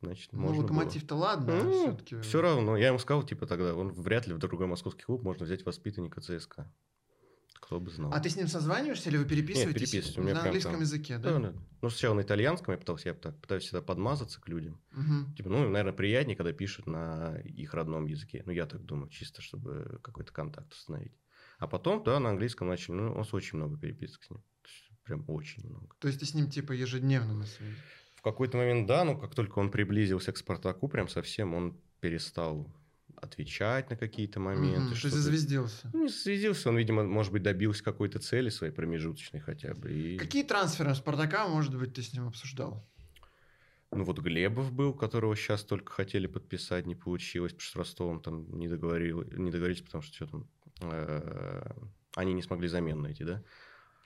[0.00, 0.62] Значит, Ну, можно было.
[0.64, 2.20] Локомотив-то ладно, а Ну, все-таки...
[2.20, 2.76] Все равно.
[2.76, 6.20] Я ему сказал, типа, тогда, он вряд ли в другой московский клуб можно взять воспитанника
[6.20, 6.68] ЦСКА.
[7.62, 8.12] Кто бы знал.
[8.12, 9.90] А ты с ним созваниваешься или вы переписываетесь?
[9.90, 11.52] переписываюсь, у меня На английском там- языке, Да, да?
[11.52, 11.54] да.
[11.80, 14.80] Ну, сначала на итальянском я пытался, я пытаюсь всегда подмазаться к людям.
[14.90, 15.32] Мгм.
[15.36, 18.42] Типа, ну, наверное, приятнее, когда пишут на их родном языке.
[18.46, 21.16] Ну, я так думаю, чисто чтобы какой-то контакт установить.
[21.58, 22.96] А потом, да, на английском начали.
[22.96, 24.42] Ну, у нас очень много переписок с ним.
[25.04, 25.94] Прям очень много.
[26.00, 27.76] То есть ты с ним типа ежедневно на связи?
[28.16, 32.72] В какой-то момент, да, но как только он приблизился к Спартаку, прям совсем он перестал
[33.16, 34.90] отвечать на какие-то моменты.
[34.90, 35.90] Есть что-то- зазвездился.
[35.92, 39.92] Ну, не связился, он, видимо, может быть, добился какой-то цели своей промежуточной хотя бы.
[39.92, 40.18] И...
[40.18, 42.84] Какие трансферы Спартака, может быть, ты с ним обсуждал?
[43.90, 48.58] Ну, вот Глебов был, которого сейчас только хотели подписать, не получилось, потому что Ростовом там
[48.58, 50.48] не, договорил, не договорились, потому что что там...
[50.80, 51.70] э,
[52.16, 53.42] они не смогли замену найти, да?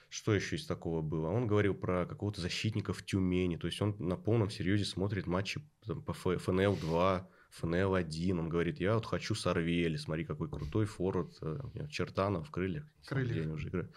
[0.08, 1.28] Что еще из такого было?
[1.28, 3.56] Он говорил про какого-то защитника в Тюмени.
[3.56, 8.38] То есть он на полном серьезе смотрит матчи там, по ФНЛ-2, ФНЛ-1.
[8.38, 11.32] Он говорит, я вот хочу Сорвели, смотри, какой крутой форвард.
[11.42, 12.84] э, Чертанов в крыльях.
[13.44, 13.90] Они уже играют.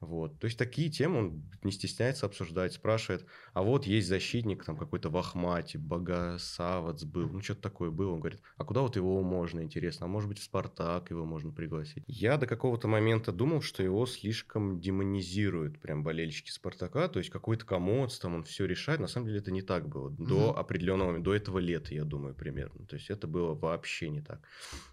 [0.00, 0.38] Вот.
[0.38, 5.10] То есть такие темы он не стесняется обсуждать, спрашивает, а вот есть защитник там какой-то
[5.10, 8.12] в Ахмате, Богосавац был, ну что-то такое было.
[8.12, 11.50] Он говорит, а куда вот его можно, интересно, а может быть в Спартак его можно
[11.52, 12.04] пригласить.
[12.06, 17.64] Я до какого-то момента думал, что его слишком демонизируют прям болельщики Спартака, то есть какой-то
[17.66, 19.00] комод, там он все решает.
[19.00, 20.10] На самом деле это не так было.
[20.10, 20.58] До Мгм.
[20.58, 22.86] определенного, до этого лета, я думаю, примерно.
[22.86, 24.40] То есть это было вообще не так.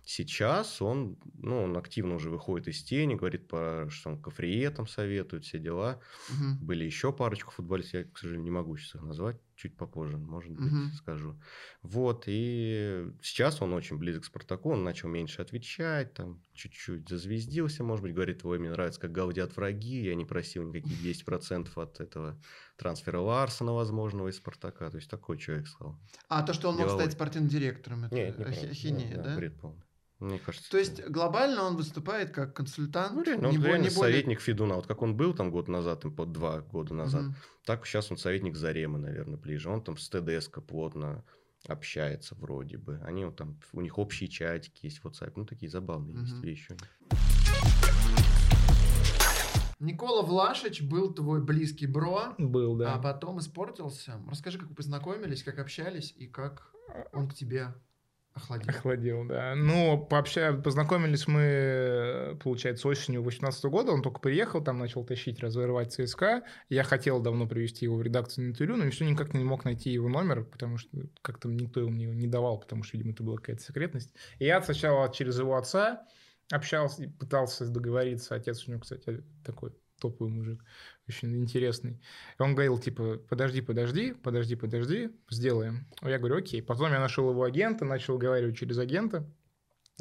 [0.03, 5.05] Сейчас он, ну, он активно уже выходит из тени, говорит, про, что он Кафрие там
[5.05, 5.99] советует, все дела.
[6.29, 6.65] Мгм.
[6.65, 10.51] Были еще парочку футболистов, я, к сожалению, не могу сейчас их назвать, чуть попозже, может
[10.51, 10.91] быть, Мгм.
[10.93, 11.39] скажу.
[11.81, 17.83] Вот, и сейчас он очень близок к Спартаку, он начал меньше отвечать, там, чуть-чуть зазвездился,
[17.83, 21.99] может быть, говорит, ой, мне нравится, как галдят враги, я не просил никаких 10% от
[21.99, 22.41] этого
[22.77, 25.99] трансфера Ларсона возможного из Спартака, то есть такой человек сказал.
[26.29, 27.03] А то, что он мог Деловой.
[27.03, 28.69] стать спортивным директором, это Нет, не правда.
[28.71, 29.35] ахинея, Да, да?
[29.37, 29.83] бред полный.
[30.19, 30.69] Мне кажется.
[30.71, 34.39] То есть глобально он выступает как консультант, ну, реально, не он реально не более- советник
[34.39, 34.75] Федуна.
[34.75, 37.35] Вот как он был там год назад, им под два года назад, Мгм.
[37.65, 39.69] так сейчас он советник Заремы, наверное, ближе.
[39.69, 41.23] Он там с ТДСК плотно
[41.67, 42.99] общается вроде бы.
[43.03, 45.33] Они вот там, у них общие чатики есть в WhatsApp.
[45.35, 46.41] Ну, такие забавные есть Мгм.
[46.43, 46.77] вещи.
[49.79, 52.93] Никола Влашич был твой близкий бро, Был, да.
[52.95, 54.21] а потом испортился.
[54.29, 56.71] Расскажи, как вы познакомились, как общались и как
[57.11, 57.73] он к тебе
[58.35, 58.69] охладел.
[58.69, 59.55] Охладил, да.
[59.55, 60.53] Ну, пообща...
[60.53, 63.91] познакомились мы, получается, осенью 2018 года.
[63.91, 66.43] Он только приехал, там начал тащить, разрывать ЦСКА.
[66.69, 69.89] Я хотел давно привести его в редакцию на интервью, но все никак не мог найти
[69.89, 70.89] его номер, потому что
[71.21, 74.13] как-то никто его мне не давал, потому что, видимо, это была какая-то секретность.
[74.39, 76.05] И я сначала через его отца
[76.51, 78.35] общался пытался договориться.
[78.35, 80.63] Отец у него, кстати, такой топовый мужик,
[81.07, 82.01] очень интересный.
[82.39, 85.87] Он говорил, типа, подожди, подожди, подожди, подожди, сделаем.
[86.01, 86.61] Я говорю, окей.
[86.61, 89.29] Потом я нашел его агента, начал говорить через агента.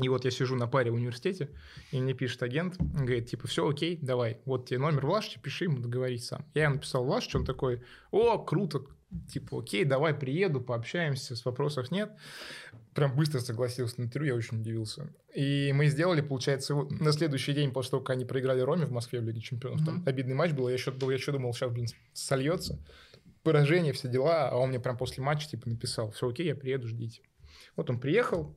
[0.02, 1.50] И вот я сижу на паре в университете,
[1.92, 5.78] и мне пишет агент, говорит, типа, все окей, давай, вот тебе номер Влашича, пиши ему,
[5.78, 6.44] договорись сам.
[6.52, 7.80] Я ему написал Влашич, он такой,
[8.10, 8.84] о, круто,
[9.28, 12.10] типа, окей, давай приеду, пообщаемся, с вопросов нет.
[12.94, 15.12] Прям быстро согласился на интервью, я очень удивился.
[15.34, 18.92] И мы сделали, получается, его- на следующий день после того, как они проиграли Роме в
[18.92, 20.08] Москве в Лиге Чемпионов, там Мгм.
[20.08, 22.78] обидный матч был, я еще, я еще думал, сейчас, блин, сольется.
[23.42, 26.88] Поражение, все дела, а он мне прям после матча, типа, написал, все окей, я приеду,
[26.88, 27.20] ждите.
[27.76, 28.56] Вот он приехал,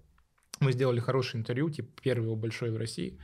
[0.59, 3.19] мы сделали хорошее интервью, типа, первое большое в России.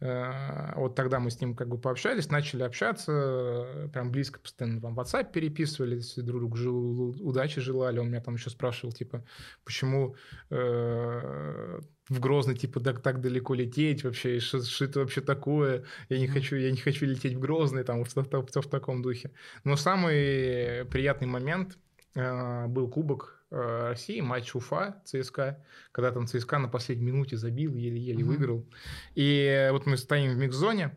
[0.00, 4.80] Э, Вот тогда мы с ним как бы пообщались, начали общаться, э, прям близко постоянно
[4.80, 7.98] там в WhatsApp переписывались, друг другу удачи желали.
[7.98, 9.24] Он меня там еще спрашивал, типа,
[9.64, 10.14] почему
[10.50, 15.84] э, в Грозный, типа, так, так далеко лететь вообще, что, что это вообще такое?
[16.08, 19.02] Я не хочу, я не хочу лететь в Грозный, там, в, в- в- в таком
[19.02, 19.30] духе.
[19.64, 21.78] Но самый приятный момент
[22.14, 25.62] э, был Кубок России, матч Уфа, ЦСКА,
[25.92, 28.28] когда там ЦСКА на последней минуте забил, еле-еле Мгм.
[28.28, 28.66] выиграл.
[29.14, 30.96] И вот мы стоим в микс-зоне,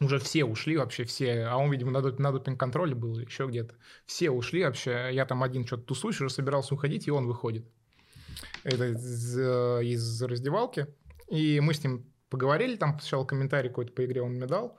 [0.00, 3.74] уже все ушли вообще, все, а он, видимо, на, доп- на допинг-контроле был еще где-то.
[4.06, 7.64] Все ушли вообще, я там один что-то тусуюсь, уже собирался уходить, и он выходит.
[8.64, 10.86] Это из, э, из раздевалки.
[11.28, 14.78] И мы с ним поговорили, там сначала комментарий какой-то по игре он мне дал.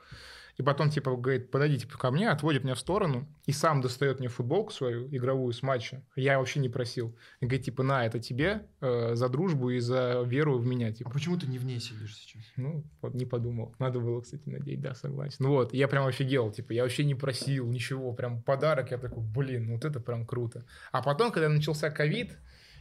[0.58, 4.20] И потом, типа, говорит, подойди типа, ко мне, отводит меня в сторону и сам достает
[4.20, 6.04] мне футболку свою игровую с матча.
[6.16, 7.18] Я вообще не просил.
[7.42, 10.94] И говорит, типа, на, это тебе э, за дружбу и за веру в меня, А
[10.94, 11.10] типа.
[11.10, 12.44] почему ты не в ней сидишь сейчас?
[12.56, 13.76] Ну, вот не подумал.
[13.80, 15.38] Надо было, кстати, надеть, да, согласен.
[15.40, 19.24] Ну вот, я прям офигел, типа, я вообще не просил ничего, прям подарок, я такой,
[19.24, 20.66] блин, ну вот это прям круто.
[20.92, 22.38] А потом, когда начался ковид,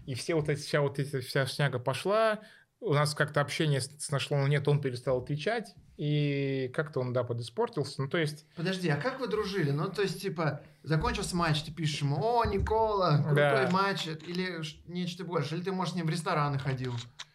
[0.07, 2.41] и все вот эти, вся вот эта вся шняга пошла,
[2.85, 7.25] у нас как-то общение с- нашло на нет, он перестал отвечать, и как-то он, да,
[7.25, 8.03] подиспортился.
[8.03, 9.71] Ну, то есть, Подожди, а как вы дружили?
[9.71, 13.69] Ну, то есть, типа, закончился матч, ты пишешь ему, о, Никола, крутой Да.
[13.71, 16.93] матч, или нечто больше, или ты, может, с ним в рестораны ходил?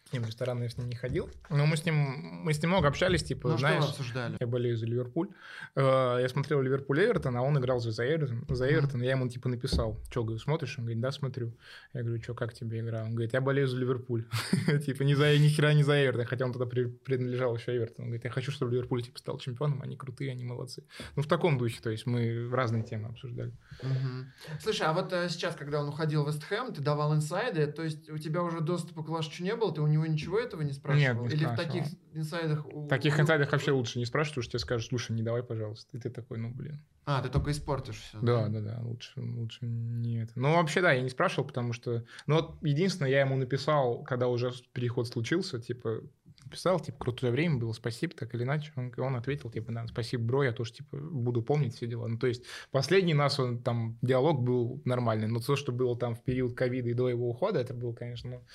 [0.09, 1.95] С ним в рестораны я с ним не ходил, но мы с ним,
[2.43, 3.83] мы с ним много общались, типа, Ну, что знаешь...
[3.83, 4.37] вы обсуждали?
[4.39, 5.29] Я болею за Ливерпуль.
[5.75, 8.43] Э, Я смотрел Ливерпуль Эвертон, а он играл же за Эвертон.
[8.49, 9.01] За Эвертон.
[9.01, 10.75] Я ему типа написал, что, говорю, смотришь?
[10.79, 11.53] Он говорит, да, смотрю.
[11.93, 13.03] Я говорю, что, как тебе игра?
[13.03, 14.25] Он говорит, я болею за Ливерпуль.
[14.85, 18.05] Типа ни за ни хера не за Эвертон, хотя он тогда при- принадлежал еще Эвертон.
[18.05, 20.83] Он говорит, я хочу, чтобы Ливерпуль типа стал чемпионом, они крутые, они молодцы.
[21.15, 23.51] Ну, в таком духе, то есть мы разные темы обсуждали.
[23.83, 24.31] Мгм.
[24.61, 28.09] Слушай, а вот э, сейчас, когда он уходил в Вестхэм, ты давал инсайды, то есть
[28.09, 31.27] у тебя уже доступа к Лашичу не было, ты у него ничего этого не спрашивал?
[31.27, 31.83] не Или в таких
[32.13, 32.65] инсайдах...
[32.65, 35.97] у- таких инсайдах вообще лучше не спрашивать, что тебе скажут, слушай, не давай, пожалуйста.
[35.97, 36.81] И ты такой, ну, блин.
[37.05, 38.19] А, ты только испортишь все.
[38.21, 40.33] Да, да, да, лучше, лучше не это.
[40.35, 42.05] Ну, вообще, да, я не спрашивал, потому что...
[42.27, 46.01] Ну, вот единственное, я ему написал, когда уже переход случился, типа,
[46.49, 48.71] Писал, типа, крутое время было, спасибо, так или иначе.
[48.75, 52.07] Он, он ответил, типа, да, спасибо, бро, я тоже, типа, буду помнить все дела.
[52.07, 56.15] Ну, то есть, последний нас, он, там, диалог был нормальный, но то, что было там
[56.15, 58.45] в период ковида и до его ухода, это было, конечно, ну,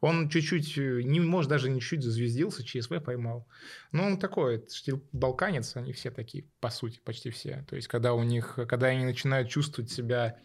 [0.00, 3.46] он чуть-чуть, э, не может, даже не чуть-чуть зазвездился, ЧСВ поймал.
[3.92, 7.64] Ну, он такой, это стиль балканец, они все такие, по сути, почти все.
[7.68, 10.38] То есть, когда у них, когда они начинают чувствовать себя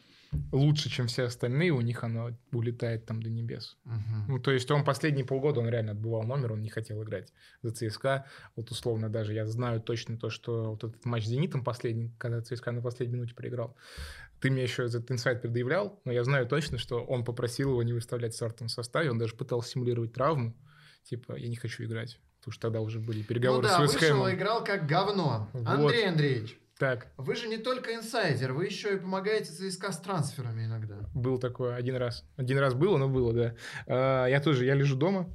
[0.52, 3.78] лучше, чем все остальные, у них оно улетает там до небес.
[3.86, 4.26] Мгм.
[4.28, 7.72] Ну, то есть он последние полгода, он реально отбывал номер, он не хотел играть за
[7.72, 8.26] ЦСКА.
[8.56, 12.42] Вот условно даже я знаю точно то, что вот этот матч с «Зенитом» последний, когда
[12.42, 13.76] ЦСКА на последней минуте проиграл,
[14.40, 17.94] ты мне еще этот инсайт предъявлял, но я знаю точно, что он попросил его не
[17.94, 20.56] выставлять в стартовом составе, он даже пытался симулировать травму,
[21.04, 22.20] типа, я не хочу играть.
[22.40, 24.22] Потому что тогда уже были Ну переговоры да, с Вестхэмом.
[24.24, 25.50] вышел играл как говно.
[25.54, 25.68] Вот.
[25.68, 30.66] Андрей Андреевич, Так, вы же не только инсайдер, вы еще и помогаете ЦСКА с трансферами
[30.66, 30.98] иногда.
[31.16, 32.24] Был такое один раз.
[32.36, 33.56] Один раз было, но было, да.
[33.88, 35.28] А, Я тоже, я лежу дома.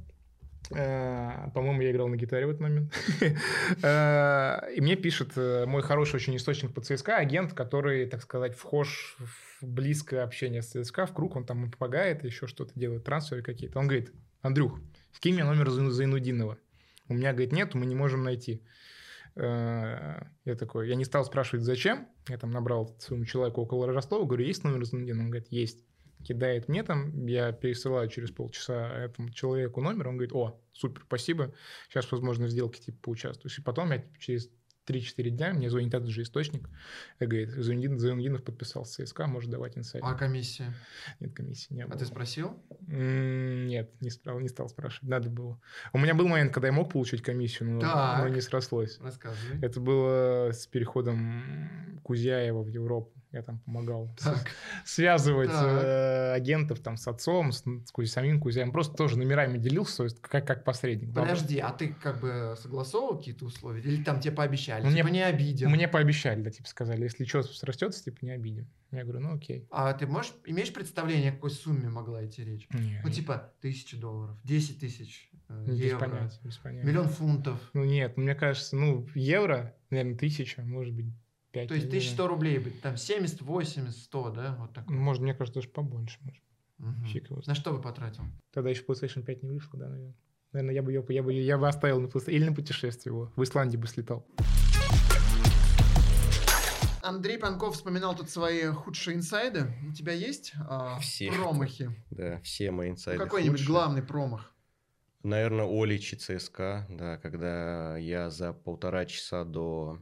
[0.73, 2.93] А, По-моему, я играл на гитаре в этот момент.
[3.83, 8.55] А, И мне пишет э, мой хороший очень источник по ЦСКА, агент, который, так сказать,
[8.55, 13.41] вхож в близкое общение с ЦСКА, в круг, он там помогает, еще что-то делает, трансферы
[13.41, 13.79] какие-то.
[13.79, 14.79] Он говорит, Андрюх,
[15.11, 16.57] скинь мне номер Зайну- Зайнудинова.
[17.09, 18.61] У меня, говорит, нет, мы не можем найти.
[19.35, 22.07] Э, Я такой, я не стал спрашивать, зачем.
[22.27, 25.23] Я там набрал своему человеку около Ростова, говорю, есть номер Зайнудинова?
[25.23, 25.83] Он говорит, есть.
[26.23, 31.53] Кидает мне там, я пересылаю через полчаса этому человеку номер, он говорит, о, супер, спасибо,
[31.89, 33.59] сейчас, возможно, в сделке типа поучаствуешь.
[33.59, 34.49] И потом я типа, через
[34.87, 36.69] 3-4 дня мне звонит этот же источник,
[37.19, 40.03] говорит, Зайнудин- Зайнудинов подписал с ЦСКА, может давать инсайт.
[40.05, 40.73] А комиссия?
[41.19, 41.95] Нет, комиссии не было.
[41.95, 42.57] А ты спросил?
[42.87, 45.59] Нет, не стал, не стал спрашивать, надо было.
[45.93, 48.19] У меня был момент, когда я мог получить комиссию, но, Так.
[48.19, 48.99] но не срослось.
[48.99, 49.59] Рассказывай.
[49.61, 53.11] Это было с переходом Кузяева в Европу.
[53.31, 54.45] Я там помогал Так.
[54.85, 55.83] связывать Так.
[55.83, 58.71] э, агентов там с отцом, с, с самим Кузяем.
[58.71, 61.11] Просто тоже номерами делился, как, как посредник.
[61.13, 63.81] Да, Подожди, а ты как бы согласовывал какие-то условия?
[63.81, 64.72] Или там тебе пообещали?
[64.81, 65.69] Ну, типа мне- не обидим.
[65.69, 68.67] Мне пообещали, да, типа сказали, если что срастется, типа не обидим.
[68.91, 69.67] Я говорю, ну окей.
[69.71, 72.67] А ты можешь, имеешь представление, о какой сумме могла идти речь?
[72.71, 76.87] Не, Ну, типа, тысяча долларов, 10 тысяч э, без евро, понятия, без понятия.
[76.87, 77.59] миллион фунтов.
[77.73, 81.07] Ну нет, мне кажется, ну евро, наверное, тысяча, может быть,
[81.51, 81.67] пять.
[81.69, 82.01] То есть не знаю.
[82.01, 84.55] 1100 рублей, будет, там 70, 80, 100, да?
[84.59, 84.87] Вот так.
[84.89, 86.19] Ну, Может, мне кажется, даже побольше.
[86.21, 86.41] Может.
[86.79, 87.05] Мгм.
[87.05, 87.41] Фиг его.
[87.45, 88.23] На что бы потратил?
[88.51, 90.15] Тогда еще PlayStation 5 не вышел, да, наверное.
[90.53, 92.31] Наверное, я бы, ее, я бы, я бы оставил на PlayStation.
[92.31, 93.31] Или на путешествие его.
[93.35, 94.25] В Исландии бы слетал.
[97.01, 99.65] Андрей Панков вспоминал тут свои худшие инсайды.
[99.89, 101.31] У тебя есть а, Все.
[101.31, 101.91] промахи?
[102.11, 103.67] Да, все мои Ну, инсайды Какой-нибудь худшие.
[103.67, 104.53] главный промах?
[105.23, 110.01] Наверное, Олич и ЦСКА, да, когда я за полтора часа до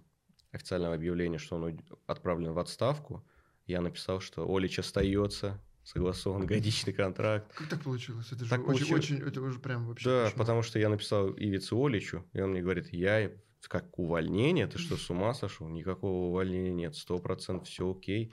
[0.52, 3.26] официального объявления, что он отправлен в отставку,
[3.68, 7.52] я написал, что Олич остается, согласован годичный контракт.
[7.54, 8.28] Как так получилось?
[8.32, 9.04] Это же Так очень, получилось.
[9.06, 10.10] очень, это уже прям вообще.
[10.10, 10.38] Да, кошмар.
[10.40, 13.32] потому что я написал Ивицу Оличу, и он мне говорит, я
[13.68, 15.68] как увольнение, ты что, с ума сошел?
[15.68, 18.32] Никакого увольнения нет, сто процентов все окей.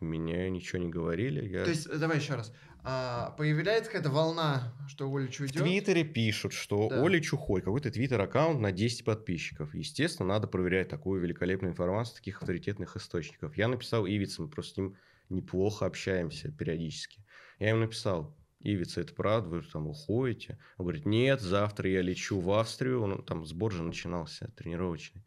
[0.00, 1.48] Меня ничего не говорили.
[1.48, 1.64] Я...
[1.64, 2.52] То есть, э, давай еще раз.
[2.84, 5.56] А, появляется какая-то волна, что Олич В уйдет?
[5.62, 7.04] Твиттере пишут, что Да.
[7.04, 7.64] Олич уходит.
[7.64, 9.74] Какой-то твиттер-аккаунт на 10 подписчиков.
[9.74, 13.56] Естественно, надо проверять такую великолепную информацию таких авторитетных источников.
[13.56, 14.96] Я написал Ивице, мы просто с ним
[15.28, 17.24] неплохо общаемся периодически.
[17.58, 20.58] Я ему написал, Ивица, это правда, вы там уходите?
[20.78, 23.02] Он говорит, нет, завтра я лечу в Австрию.
[23.02, 25.24] Он, там сбор же начинался тренировочный.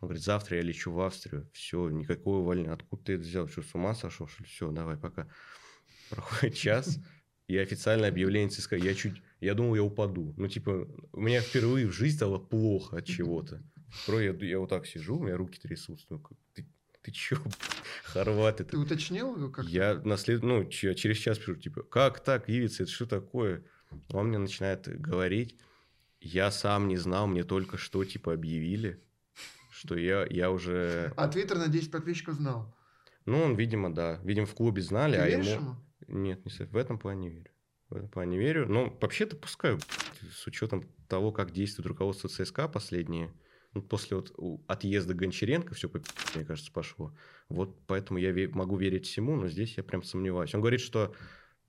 [0.00, 1.48] Он говорит, завтра я лечу в Австрию.
[1.52, 2.72] Все, никакого увольнения.
[2.72, 3.48] Откуда ты это взял?
[3.48, 4.26] Что, с ума сошел?
[4.26, 4.48] Что ли?
[4.48, 5.28] Все, давай, пока.
[6.10, 6.98] Проходит час,
[7.46, 8.76] и официальное объявление ЦСКА.
[8.76, 9.22] Я чуть...
[9.40, 10.34] Я думал, я упаду.
[10.36, 13.62] Ну, типа, у меня впервые в жизни стало плохо от чего-то.
[14.06, 16.06] Про я, я вот так сижу, у меня руки трясутся.
[16.10, 16.22] Ну,
[16.54, 16.66] ты,
[17.02, 17.36] ты чё,
[18.04, 18.70] хорват это?
[18.70, 19.50] Ты уточнил?
[19.50, 20.42] Как Я на след...
[20.42, 23.64] ну, че- через час пишу, типа, как так, Ивица, это что такое?
[24.12, 25.58] Он мне начинает говорить,
[26.20, 29.02] я сам не знал, мне только что, типа, объявили,
[29.70, 31.12] что я, я уже...
[31.16, 32.74] А Твиттер на 10 подписчиков знал.
[33.26, 34.20] Ну, он, видимо, да.
[34.24, 35.44] Видимо, в клубе знали, Ты а ему...
[35.44, 35.76] ему?
[36.08, 36.66] Нет, не.
[36.66, 37.50] В этом плане верю.
[37.88, 38.68] В этом плане верю.
[38.68, 39.78] Но вообще-то пускаю,
[40.32, 43.32] с учетом того, как действует руководство ЦСКА последние,
[43.74, 44.32] ну, после вот
[44.66, 45.90] отъезда Гончаренко все,
[46.34, 47.14] мне кажется, пошло.
[47.48, 50.54] Вот поэтому я могу верить всему, но здесь я прям сомневаюсь.
[50.54, 51.14] Он говорит, что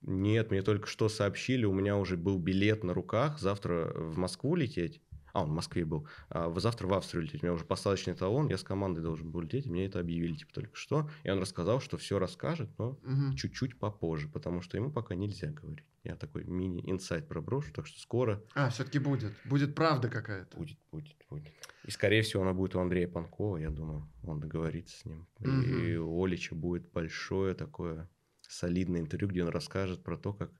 [0.01, 4.55] нет, мне только что сообщили, у меня уже был билет на руках, завтра в Москву
[4.55, 5.01] лететь.
[5.33, 6.07] А, он в Москве был.
[6.29, 7.41] А завтра в Австрию лететь.
[7.41, 10.35] У меня уже посадочный талон, я с командой должен был лететь, и мне это объявили
[10.35, 11.09] типа только что.
[11.23, 13.35] И он рассказал, что все расскажет, но Мгм.
[13.35, 15.85] чуть-чуть попозже, потому что ему пока нельзя говорить.
[16.03, 19.33] Я такой мини-инсайт проброшу, так что скоро А, все-таки будет.
[19.45, 20.55] Будет правда какая-то.
[20.55, 21.51] будет, будет, будет.
[21.85, 25.27] И, скорее всего, она будет у Андрея Панкова, я думаю, он договорится с ним.
[25.39, 28.07] И у Олича будет большое такое
[28.41, 30.51] солидное интервью, где он расскажет про то, как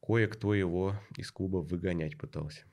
[0.00, 2.64] кое-кто его из клуба выгонять пытался.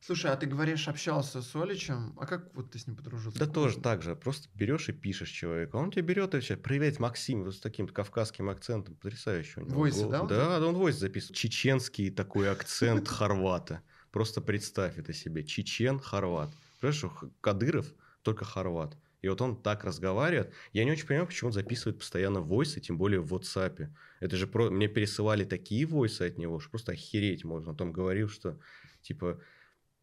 [0.00, 3.38] Слушай, а ты говоришь, общался с Оличем, а как вот ты с ним подружился?
[3.38, 4.14] Да тоже так же.
[4.14, 5.78] Просто берешь и пишешь человеку.
[5.78, 6.56] Он тебе берет и все.
[6.56, 7.44] Привет, Максим.
[7.44, 8.94] Вот с таким кавказским акцентом.
[8.94, 9.60] Потрясающе.
[9.60, 10.12] у него Войсы, голос.
[10.12, 11.36] да, он Да, да, он войс записывает.
[11.36, 13.82] Чеченский такой акцент хорвата.
[14.12, 15.44] Просто представь это себе.
[15.44, 16.50] Чечен, хорват.
[16.80, 17.92] Понимаешь, что Кадыров
[18.22, 18.96] только хорват.
[19.22, 20.52] И вот он так разговаривает.
[20.72, 23.88] Я не очень понимаю, почему он записывает постоянно войсы, тем более в WhatsApp.
[24.20, 24.70] Это же про...
[24.70, 27.70] мне пересылали такие войсы от него, что просто охереть можно.
[27.70, 28.60] Он там говорил, что
[29.02, 29.40] типа,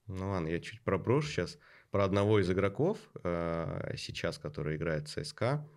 [0.08, 1.58] ну ладно, я чуть проброшу сейчас
[1.92, 5.68] про одного из игроков э, сейчас, который играет в ЦСКА,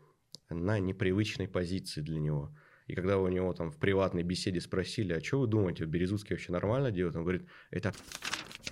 [0.48, 2.54] на непривычной позиции для него.
[2.86, 6.52] И когда у него там в приватной беседе спросили, а что вы думаете, Березутский вообще
[6.52, 7.16] нормально делает?
[7.16, 7.92] Он говорит, это,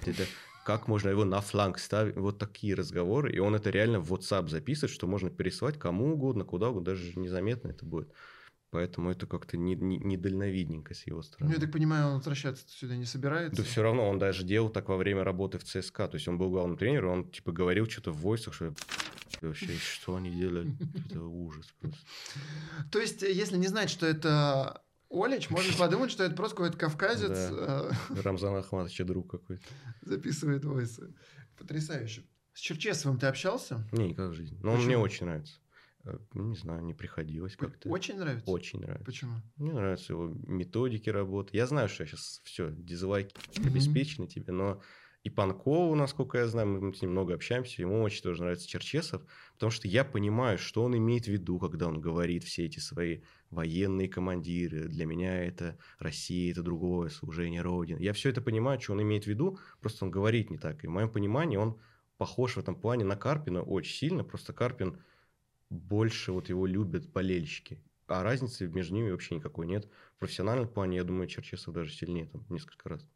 [0.06, 0.24] это
[0.64, 2.16] как можно его на фланг ставить?
[2.16, 3.32] Вот такие разговоры.
[3.32, 7.18] И он это реально в WhatsApp записывает, что можно пересылать кому угодно, куда угодно, даже
[7.18, 8.12] незаметно это будет.
[8.74, 11.52] Поэтому это как-то не- не- недальновидненько с его Ну, стороны.
[11.54, 13.62] я так понимаю, он возвращаться сюда не собирается.
[13.62, 16.08] Да все равно, он даже делал так во время работы в ЦСКА.
[16.08, 18.74] То есть он был главным тренером, он типа говорил что-то в войсах, что
[19.42, 20.68] вообще, что они делают?
[21.06, 22.00] Это ужас просто.
[22.90, 26.76] То есть, э, если не знать, что это Олич, можно подумать, что это просто какой-то
[26.76, 27.90] кавказец э,
[28.24, 29.62] Рамзан Ахматович друг какой-то.
[30.02, 31.14] записывает войсы.
[31.56, 32.24] Потрясающе.
[32.54, 33.86] С Черчесовым ты общался?
[33.92, 34.58] Не, никак в жизни.
[34.62, 35.54] Но он мне очень нравится.
[36.04, 37.88] Э, Не знаю, не приходилось как-то.
[37.88, 38.50] Очень нравится?
[38.50, 39.04] Очень нравится.
[39.04, 39.32] Почему?
[39.56, 41.56] Мне нравятся его методики работы.
[41.56, 43.68] Я знаю, что сейчас все, дизлайки Мгм.
[43.68, 44.82] обеспечены тебе, но
[45.22, 49.22] и Панкову, насколько я знаю, мы с ним много общаемся, ему очень тоже нравится Черчесов,
[49.54, 53.22] потому что я понимаю, что он имеет в виду, когда он говорит все эти свои
[53.48, 54.86] военные командиры.
[54.88, 58.00] Для меня это Россия, это другое служение Родины.
[58.02, 60.84] Я все это понимаю, что он имеет в виду, просто он говорит не так.
[60.84, 61.80] И в моем понимании он
[62.18, 64.98] похож в этом плане на Карпина очень сильно, просто Карпин
[65.70, 67.80] больше вот его любят болельщики.
[68.06, 69.88] А разницы между ними вообще никакой нет.
[70.16, 73.06] В профессиональном плане, я думаю, Черчесов даже сильнее там несколько раз.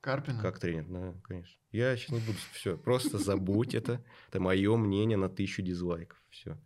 [0.00, 0.40] Карпина?
[0.40, 1.60] Как тренер, да, конечно.
[1.72, 4.02] Я сейчас не буду, все, просто забудь это.
[4.28, 6.18] Это мое мнение на тысячу дизлайков.
[6.30, 6.58] Все.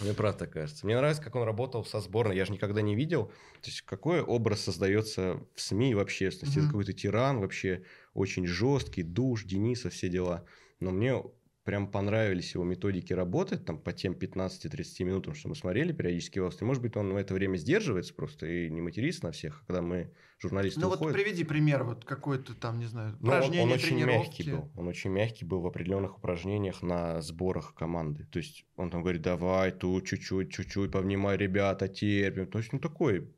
[0.00, 0.86] Мне правда так кажется.
[0.86, 2.36] Мне нравится, как он работал со сборной.
[2.36, 3.26] Я же никогда не видел.
[3.60, 6.58] То есть, какой образ создается в СМИ и в общественности.
[6.58, 6.64] Мгм.
[6.64, 10.46] Это какой-то тиран, вообще очень жесткий, душ, Дениса, все дела.
[10.78, 11.22] Но мне
[11.64, 16.46] прям понравились его методики работы, там, по тем 15-30 минутам, что мы смотрели периодически в
[16.46, 16.66] Австрии.
[16.66, 19.82] Может быть, он в это время сдерживается просто и не матерится на всех, а когда
[19.82, 21.16] мы, журналисты, Ну вот уходят.
[21.16, 24.70] приведи пример, вот какой-то там, не знаю, Ну, он, упражнение, он очень мягкий был.
[24.76, 28.26] Он очень мягкий был в определенных упражнениях на сборах команды.
[28.30, 32.46] То есть он там говорит, давай тут чуть-чуть, чуть-чуть, повнимай, ребята, терпим.
[32.46, 33.34] То есть, ну, такой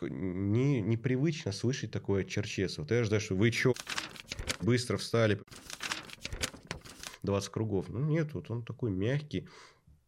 [0.00, 2.88] не, непривычно слышать такое от Черчесова.
[2.88, 3.74] Ты ожидаешь, что вы чё,
[4.62, 5.40] быстро встали,
[7.22, 7.88] 20 кругов.
[7.88, 9.48] Ну, нет, вот он такой мягкий.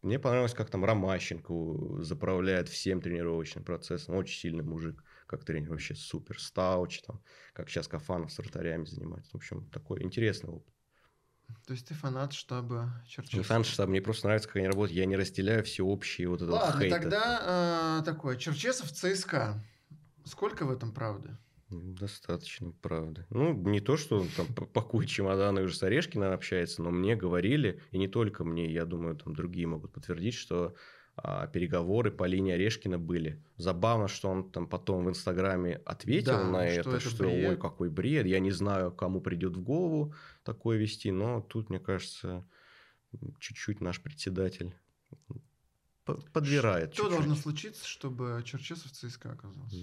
[0.01, 4.15] Мне понравилось, как там Ромащенко заправляет всем тренировочным процессом.
[4.15, 5.71] Очень сильный мужик, как тренер.
[5.71, 6.39] Вообще супер.
[6.39, 9.31] Стауч там, как сейчас Кафанов с вратарями занимается.
[9.31, 10.73] В общем, такой интересный опыт.
[11.65, 13.39] То есть ты фанат штаба Черчесова?
[13.39, 14.97] Не фан штаб, мне просто нравится, как они работают.
[14.97, 16.99] Я не разделяю всеобщие вот это вот Ладно, хейта.
[16.99, 18.37] тогда э, такое.
[18.37, 19.63] Черчесов ЦСКА.
[20.23, 21.37] Сколько в этом правды?
[21.69, 23.25] Ну, Достаточно, правда.
[23.29, 27.81] Ну, не то, что он там пакует чемоданы уже с Орешкиным общается, но мне говорили,
[27.91, 30.75] и не только мне, я думаю, там другие могут подтвердить, что
[31.17, 33.43] а, переговоры по линии Орешкина были.
[33.57, 37.49] Забавно, что он там потом в Инстаграме ответил Да, на что это, это что бред.
[37.49, 40.13] ой, какой бред, я не знаю, кому придет в голову
[40.43, 42.45] такое вести, но тут, мне кажется,
[43.39, 44.75] чуть-чуть наш председатель
[46.03, 46.93] подбирает.
[46.93, 47.17] Что чуть-чуть.
[47.17, 49.75] должно случиться, чтобы Черчесов в ЦСКА оказался?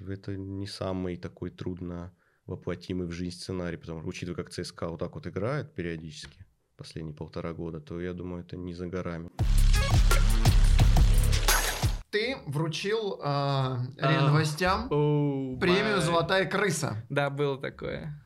[0.00, 5.00] Это не самый такой трудно воплотимый в жизнь сценарий, потому что, учитывая, как ЦСКА вот
[5.00, 6.44] так вот играет периодически
[6.76, 9.30] последние полтора года, то я думаю, это не за горами.
[12.10, 16.00] Ты вручил э, РИА Новостям Оу, премию.
[16.00, 17.02] «Золотая крыса».
[17.08, 18.22] Да, было такое.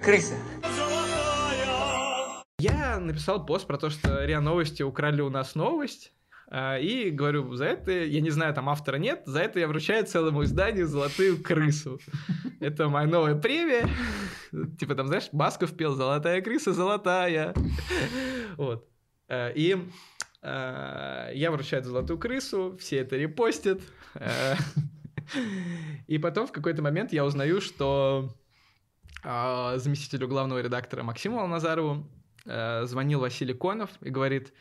[0.00, 0.34] Крыса.
[2.58, 6.14] Я написал пост про то, что РИА Новости украли у нас новость.
[6.48, 10.06] А, И говорю, за это, я не знаю, там автора нет, за это я вручаю
[10.06, 11.98] целому изданию «Золотую крысу».
[12.60, 13.88] Это моя новая премия.
[14.78, 17.54] Типа там, знаешь, Басков пел «Золотая крыса, золотая».
[18.56, 18.88] Вот.
[19.28, 19.76] А, И
[20.42, 23.80] а, я вручаю «Золотую крысу», все это репостят.
[26.06, 28.32] И потом в какой-то момент я узнаю, что
[29.24, 32.06] заместителю главного редактора Максиму Алназарову
[32.44, 34.52] э, звонил Василий Конов и говорит,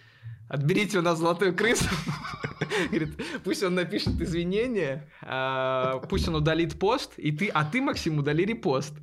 [0.48, 1.90] отберите у нас золотую крысу.
[2.90, 8.20] Говорит, пусть он напишет извинения, а, пусть он удалит пост, и ты, а ты, Максим,
[8.20, 8.94] удали репост.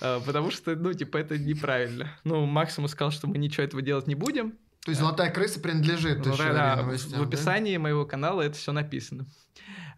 [0.00, 2.10] А, Потому что, ну, типа, это неправильно.
[2.24, 4.52] Ну, Максиму сказал, что мы ничего этого делать не будем.
[4.84, 7.28] То есть «Золотая крыса» принадлежит Ну, еще да, да, Новостям, в да?
[7.28, 9.26] описании моего канала это все написано.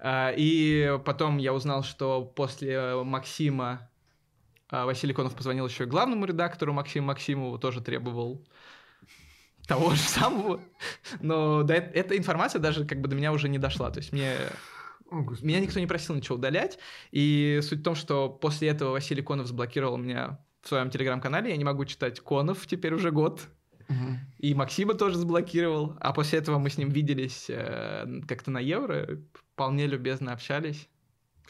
[0.01, 3.89] А, И потом я узнал, что после Максима
[4.69, 8.45] А Василий Конов позвонил еще и главному редактору Максиму Максимову, тоже требовал
[9.67, 10.61] того же самого.
[11.21, 13.91] Но до, эта информация даже как бы до меня уже не дошла.
[13.91, 14.35] То есть мне
[15.11, 15.47] О, господи.
[15.47, 16.79] меня никто не просил ничего удалять.
[17.11, 21.51] И суть в том, что после этого Василий Конов заблокировал меня в своем телеграм-канале.
[21.51, 23.43] Я не могу читать Конов теперь уже год.
[23.89, 24.21] Мгм.
[24.39, 25.97] И Максима тоже заблокировал.
[26.01, 29.21] А после этого мы с ним виделись э, как-то на Евро.
[29.55, 30.89] Вполне любезно общались.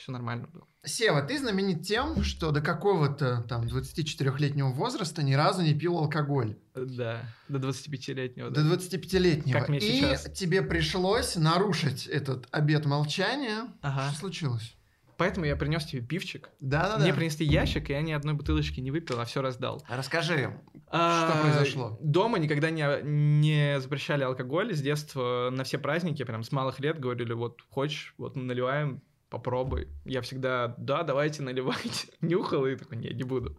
[0.03, 0.67] Все нормально было.
[0.85, 6.59] Сева, ты знаменит тем, что до какого-то там 24-летнего возраста ни разу не пил алкоголь.
[6.75, 8.51] Да, до 25-летнего.
[8.51, 9.57] До 25-летнего.
[9.57, 10.25] Как мне И сейчас.
[10.33, 13.69] тебе пришлось нарушить этот обет молчания.
[13.81, 14.09] Ага.
[14.11, 14.75] Что случилось?
[15.19, 16.51] Поэтому я принес тебе пивчик.
[16.59, 17.05] Да-да-да.
[17.05, 19.85] Мне принесли ящик, и я ни одной бутылочки не выпил, а все раздал.
[19.89, 20.59] Расскажи.
[20.89, 21.97] А, произошло?
[22.03, 24.75] Дома никогда не, не запрещали алкоголь.
[24.75, 29.01] С детства на все праздники, прям с малых лет говорили, вот хочешь, вот наливаем,
[29.33, 29.89] попробуй.
[30.05, 32.09] Я всегда, да, давайте наливайте.
[32.21, 33.59] Нюхал и такой, не, не буду.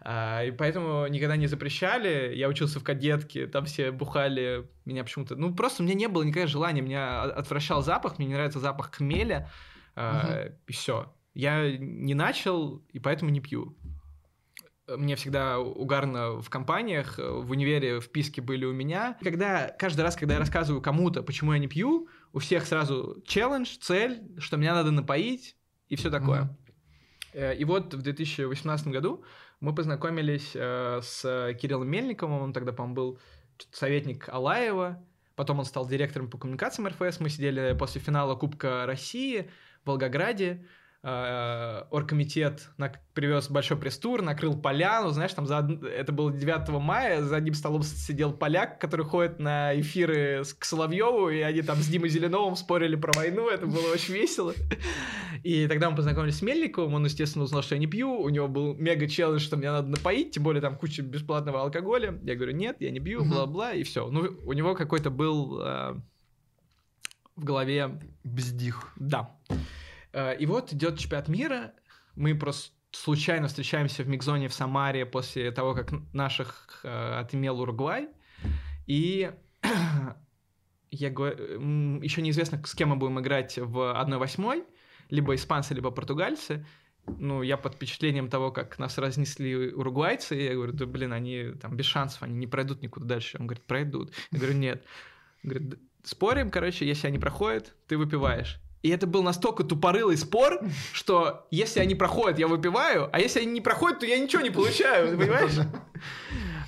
[0.00, 2.34] А, и поэтому никогда не запрещали.
[2.34, 4.68] Я учился в кадетке, там все бухали.
[4.84, 5.36] Меня почему-то...
[5.36, 6.80] Ну, просто у меня не было никакого желания.
[6.80, 9.50] Меня отвращал запах, мне не нравится запах хмеля.
[9.96, 11.12] а, И все.
[11.34, 13.76] Я не начал, и поэтому не пью.
[14.88, 19.18] Мне всегда угарно в компаниях, в универе вписки были у меня.
[19.22, 23.76] Когда каждый раз, когда я рассказываю кому-то, почему я не пью, у всех сразу челлендж,
[23.80, 25.56] цель, что меня надо напоить
[25.88, 26.56] и все такое.
[27.32, 29.24] Э, И вот в 2018 году
[29.60, 33.18] мы познакомились э, с Кириллом Мельниковым, он тогда, по-моему, был
[33.72, 35.04] советник Алаева,
[35.34, 39.50] потом он стал директором по коммуникациям РФС, мы сидели после финала Кубка России
[39.84, 40.66] в Волгограде,
[41.02, 47.36] оргкомитет на- привез большой пресс-тур, накрыл поляну, знаешь, там за, это было 9 мая, за
[47.36, 51.86] одним столом сидел поляк, который ходит на эфиры с, к Соловьеву, и они там с
[51.86, 54.52] Димой Зеленовым спорили про войну, это было очень весело.
[55.44, 58.48] И тогда мы познакомились с Мельниковым, он, естественно, узнал, что я не пью, у него
[58.48, 62.18] был мега-челлендж, что мне надо напоить, тем более там куча бесплатного алкоголя.
[62.24, 64.08] Я говорю, нет, я не пью, бла-бла, и все.
[64.10, 65.94] Ну, у него какой-то был э,
[67.36, 68.92] в голове Бздих.
[68.96, 69.36] да.
[70.12, 71.72] Э, И вот идет чемпионат мира.
[72.14, 78.08] Мы просто случайно встречаемся в Мигзоне в Самаре после того, как наших э, отымел Уругвай.
[78.86, 79.30] И
[80.90, 84.64] я говорю, еще неизвестно, с кем мы будем играть в 1-8,
[85.10, 86.66] либо испанцы, либо португальцы.
[87.06, 91.74] Ну, я под впечатлением того, как нас разнесли уругвайцы, я говорю, да блин, они там
[91.74, 93.38] без шансов, они не пройдут никуда дальше.
[93.38, 94.12] Он говорит, пройдут.
[94.30, 94.84] Я говорю, нет.
[95.42, 98.60] Он говорит, «Да, спорим, короче, если они проходят, ты выпиваешь.
[98.88, 100.62] И это был настолько тупорылый спор,
[100.94, 104.50] что если они проходят, я выпиваю, а если они не проходят, то я ничего не
[104.50, 105.52] получаю, понимаешь?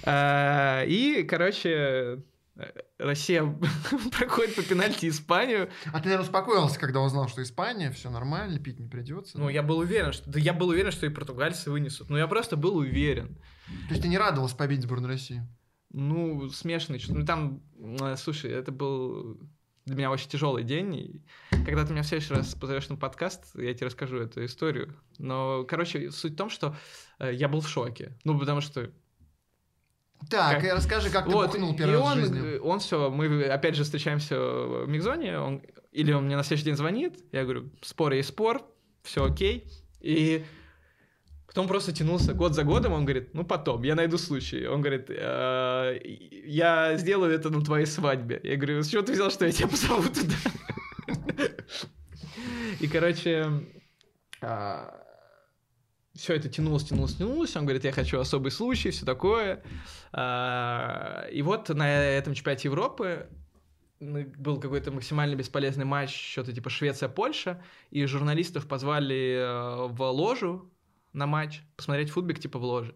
[0.03, 2.23] А, И, короче,
[2.57, 2.67] э,
[2.99, 3.45] Россия
[4.19, 5.69] проходит по пенальти Испанию.
[5.93, 9.39] А ты, наверное, успокоился, когда узнал, что Испания, все нормально, пить не придется.
[9.39, 10.31] Ну, я был уверен, что...
[10.31, 12.09] Да я был уверен, что и португальцы вынесут.
[12.09, 13.37] Ну, я просто был уверен.
[13.89, 15.47] То есть ты не радовался победе сборной России?
[15.91, 17.03] Ну, смешанный.
[17.09, 19.39] Ну, там, э, слушай, это был
[19.91, 20.95] для меня очень тяжелый день.
[20.95, 21.23] И
[21.67, 24.95] когда ты меня в следующий раз позовешь на подкаст, я тебе расскажу эту историю.
[25.19, 26.77] Но, короче, суть в том, что
[27.19, 28.17] э, я был в шоке.
[28.25, 28.91] Ну, потому что
[30.29, 32.41] Так, Как- и расскажи, как ты Вот, бухнул и первый раз он, в жизни.
[32.57, 35.63] э, он все, мы опять же встречаемся в Мигзоне, он,
[35.93, 38.63] или он мне на следующий день звонит, я говорю, спор есть спор,
[39.03, 39.67] все окей,
[40.01, 40.45] и
[41.51, 45.07] потом просто тянулся год за годом, он говорит, ну потом, я найду случай, он говорит,
[45.09, 45.99] «Э,
[46.45, 49.67] я сделаю это на твоей свадьбе, я говорю, с чего ты взял, что я тебя
[49.67, 50.37] позову туда?
[52.79, 53.47] И, короче,
[54.41, 57.57] все это тянулось, тянулось, тянулось.
[57.57, 59.63] Он говорит, я хочу особый случай, все такое.
[60.13, 63.29] А, И вот на этом чемпионате Европы
[63.99, 70.71] был какой-то максимально бесполезный матч, что-то типа Швеция-Польша, и журналистов позвали э, в ложу
[71.13, 72.95] на матч, посмотреть футбик типа в ложе.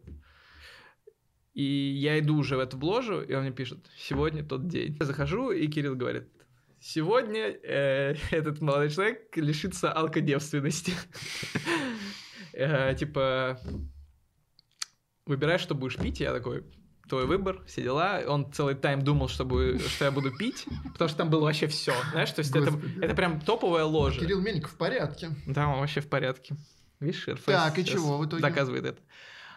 [1.53, 4.97] И я иду уже в эту ложу, и он мне пишет, сегодня тот день.
[4.99, 6.29] Я захожу, и Кирилл говорит,
[6.81, 10.93] сегодня э, этот молодой человек лишится алкодевственности.
[12.53, 13.61] Э, Типа,
[15.27, 16.21] выбирай, что будешь пить.
[16.21, 16.65] Я такой,
[17.09, 18.21] твой выбор, все дела.
[18.27, 21.67] Он целый тайм думал, что, бу- что я буду пить, потому что там было вообще
[21.67, 21.93] все.
[22.12, 24.21] Знаешь, то есть это, это прям топовая ложа.
[24.21, 25.31] Кирилл Мельников в порядке.
[25.47, 26.57] Да, он вообще в порядке.
[27.05, 28.43] Видишь, РФС Так, и чего в итоге?
[28.43, 29.03] доказывает это.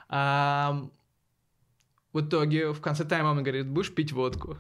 [0.10, 0.88] А,
[2.14, 4.58] в итоге в конце тайма он говорит, будешь пить водку.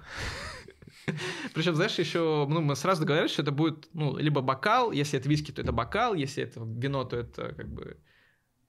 [1.53, 5.29] Причем, знаешь, еще, ну, мы сразу договорились, что это будет, ну, либо бокал, если это
[5.29, 7.97] виски, то это бокал, если это вино, то это как бы...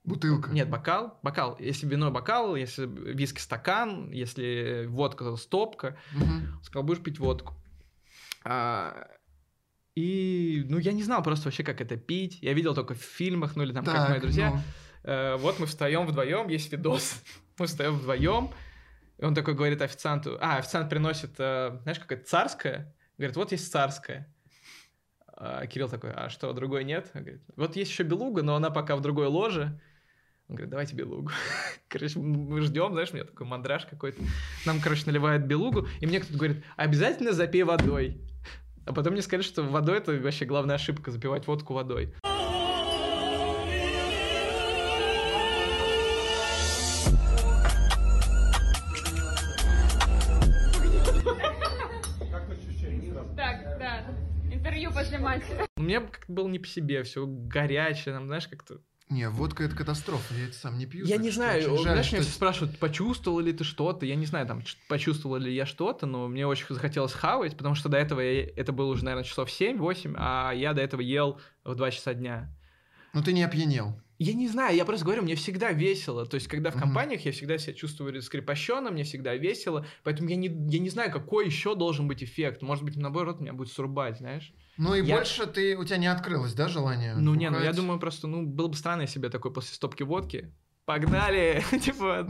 [0.05, 0.51] Бутылка.
[0.51, 1.57] Нет, бокал, бокал.
[1.59, 5.99] Если вино бокал, если виски стакан, если водка стопка.
[6.13, 6.57] Мгм.
[6.57, 7.55] Он сказал, будешь пить водку.
[8.45, 9.07] А,
[9.99, 12.39] и, ну, я не знал просто вообще, как это пить.
[12.41, 14.53] Я видел только в фильмах, ну, или там, как Так, мои друзья.
[14.53, 14.61] ну,
[15.03, 17.21] э, вот мы встаем вдвоем, есть видос,
[17.59, 18.53] мы встаем вдвоем,
[19.19, 23.73] и он такой говорит официанту, а, официант приносит, э, знаешь, какая-то царская, говорит, вот есть
[23.73, 24.33] царская.
[25.27, 27.11] А Кирилл такой, а что, другой нет?
[27.15, 29.81] Он говорит, вот есть еще белуга, но она пока в другой ложе.
[30.49, 31.33] Он говорит, давайте белугу.
[31.89, 34.23] Короче, мы ждем, знаешь, у меня такой мандраж какой-то.
[34.65, 38.23] Нам, короче, наливают белугу, и мне кто-то говорит, обязательно запей водой.
[38.89, 42.15] А потом мне сказали, что водой это вообще главная ошибка, запивать водку водой.
[53.37, 54.07] Так, да.
[54.51, 55.45] Интервью после матча.
[55.77, 58.81] Мне как-то было не по себе, все горячее, там, знаешь, как-то...
[59.11, 61.07] Не, водка это катастрофа, я это сам не пью.
[61.07, 64.27] Я не знаю, очень жаль, знаешь, меня все спрашивают, почувствовал ли ты что-то, я не
[64.27, 68.21] знаю, там, почувствовал ли я что-то, но мне очень захотелось хавать, потому что до этого
[68.21, 72.13] я- это было уже, наверное, часов 7-8, а я до этого ел в 2 часа
[72.13, 72.55] дня.
[73.15, 73.99] Ну ты не опьянел.
[74.19, 76.27] Я не знаю, я просто говорю, мне всегда весело.
[76.27, 79.87] То есть, когда в компаниях я всегда себя чувствую раскрепощенным, мне всегда весело.
[80.03, 82.63] Поэтому я не, я не знаю, какой еще должен быть эффект.
[82.63, 84.53] Может быть, наоборот, меня будет сурбать, знаешь?
[84.77, 87.15] Ну и Я- больше ты, у тебя не открылось, да, желание?
[87.15, 89.77] Ну, не, ну я думаю, просто, ну, было бы странно, если бы я такой после
[89.77, 90.53] стопки водки.
[90.85, 91.63] Погнали!
[91.81, 92.29] Типа,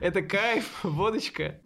[0.00, 1.60] это кайф, водочка.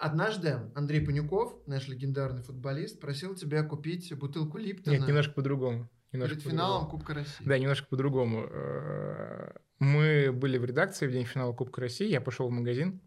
[0.00, 5.88] Однажды Андрей Панюков, наш легендарный футболист, просил тебя купить бутылку Липтона Нет, немножко по-другому.
[6.12, 7.44] Немножко перед финалом Кубка России.
[7.44, 8.46] Да, немножко по-другому.
[8.50, 12.08] Э, Мы были в редакции в день финала Кубка России.
[12.08, 13.00] Я пошел в магазин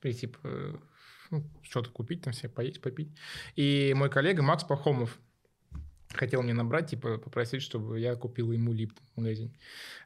[0.00, 0.74] прийти э,
[1.30, 3.08] ну, что-то купить, там себе поесть, попить.
[3.56, 5.18] И мой коллега Макс Пахомов
[6.12, 9.52] хотел мне набрать, типа, попросить, чтобы я купил ему липтон в магазине.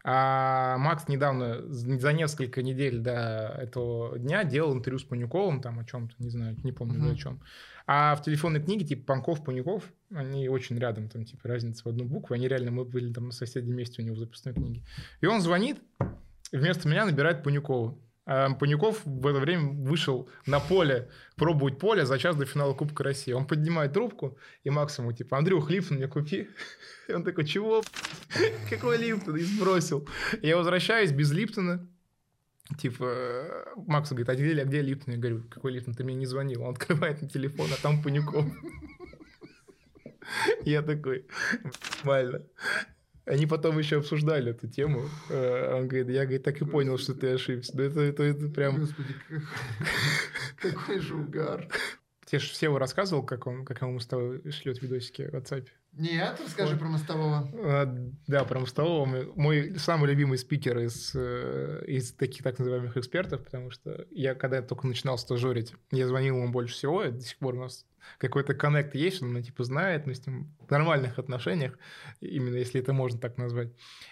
[0.04, 5.84] А Макс недавно, за несколько недель до этого дня, делал интервью с Панюковым, там о
[5.84, 7.04] чем-то, не знаю, не помню Мгм.
[7.06, 7.40] уже о чем.
[7.86, 12.04] А в телефонной книге, типа, Панков, Панюков, они очень рядом, там, типа, разница в одну
[12.04, 12.34] букву.
[12.34, 14.82] Они реально, мы были там на соседнем месте у него в записной книге.
[15.20, 15.78] И он звонит,
[16.52, 17.98] вместо меня набирает Панюкова.
[18.24, 23.02] А Панюков в это время вышел на поле пробовать поле за час до финала Кубка
[23.02, 23.32] России.
[23.32, 26.48] Он поднимает трубку, и Макс ему типа, Андрюх, Липтон мне купи.
[27.08, 27.82] И он такой, чего?
[28.70, 29.36] Какой Липтон?
[29.36, 30.08] И сбросил.
[30.40, 31.88] Я возвращаюсь без Липтона.
[32.78, 35.14] Типа, э, Макс говорит, а где, а где Липтон?
[35.14, 35.94] Я говорю, какой Липтон?
[35.94, 36.62] Ты мне не звонил.
[36.62, 38.44] Он открывает на телефон, а там Панюков.
[40.64, 41.26] Я такой,
[42.04, 42.42] нормально.
[43.24, 45.02] Они потом еще обсуждали эту тему.
[45.28, 47.76] Э, Он говорит, я говорит, так и понял, что ты ошибся.
[47.76, 48.80] Да это, это, это прям...
[48.80, 49.42] Господи, как-
[50.72, 51.68] какой же угар.
[52.32, 55.66] Тебе же Сева рассказывал, как он, как ему шлет видосики в WhatsApp.
[55.92, 56.78] Нет, расскажи Ой.
[56.78, 57.46] про мостового.
[57.52, 57.84] А,
[58.26, 59.04] Да, прям столового.
[59.04, 64.34] Мой- Мой самый любимый спикер из, э, из таких так называемых экспертов, потому что я,
[64.34, 67.60] когда я только начинал стажерить, я звонил ему больше всего, и до сих пор у
[67.60, 67.84] нас
[68.16, 71.78] какой-то коннект есть, он меня типа знает, мы с ним в нормальных отношениях,
[72.22, 73.68] именно если это можно так назвать.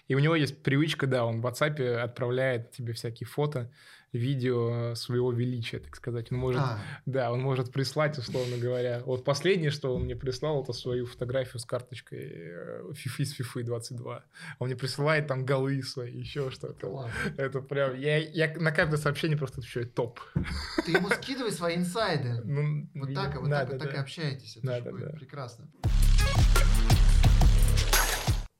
[0.08, 3.72] И у него есть привычка, да, он в WhatsApp отправляет тебе всякие фото,
[4.12, 6.32] видео своего величия, так сказать.
[6.32, 9.02] Он может А, да, он может прислать, условно говоря.
[9.04, 13.62] Вот последнее, что он мне прислал, это свою фотографию с карточкой э, FIFA из FIFA
[13.62, 14.24] 22.
[14.58, 16.88] Он мне присылает там голы свои, еще что-то.
[16.88, 17.12] ладно.
[17.36, 17.98] Это прям...
[17.98, 20.20] Я, я на каждое сообщение просто отвечаю топ.
[20.84, 22.40] Ты ему скидывай свои инсайды.
[22.44, 24.02] Ну, Вот так, вот надо, так, вот так и да.
[24.02, 24.56] общаетесь.
[24.56, 25.18] Это Надо, же будет да.
[25.18, 25.70] прекрасно.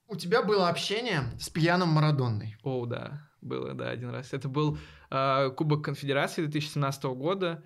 [0.07, 2.57] У тебя было общение с пьяным Марадонной.
[2.64, 4.32] О, да, было, да, один раз.
[4.32, 4.76] Это был
[5.11, 7.62] Кубок Конфедерации 2017 года.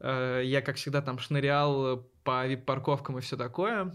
[0.00, 3.94] Э, я, как всегда, там шнырял по вип-парковкам и все такое.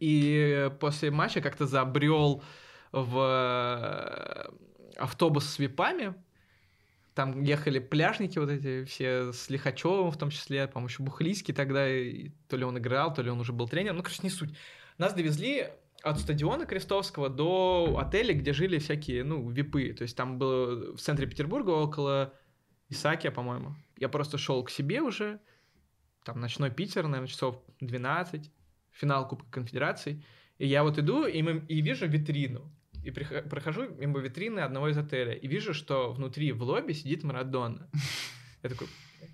[0.00, 2.42] И после матча как-то забрел
[2.92, 4.50] в э,
[4.96, 6.14] автобус с випами.
[7.14, 11.86] Там ехали пляжники вот эти все с Лихачевым в том числе, по-моему, еще Бухлийский тогда,
[11.88, 13.98] и то ли он играл, то ли он уже был тренером.
[13.98, 14.56] Ну, короче, не суть.
[14.96, 15.68] Нас довезли
[16.02, 19.92] от стадиона Крестовского до отеля, где жили всякие, ну, випы.
[19.92, 22.34] То есть там было в центре Петербурга около
[22.88, 23.74] Исаакия, по-моему.
[23.96, 25.40] Я просто шел к себе уже,
[26.24, 28.50] там ночной Питер, наверное, часов 12,
[28.90, 30.24] финал Кубка Конфедераций.
[30.58, 32.70] И я вот иду и, мы- и вижу витрину.
[33.04, 35.32] И прохожу мимо витрины одного из отеля.
[35.32, 37.88] И вижу, что внутри в лобби сидит Марадона.
[38.62, 38.86] Я такой,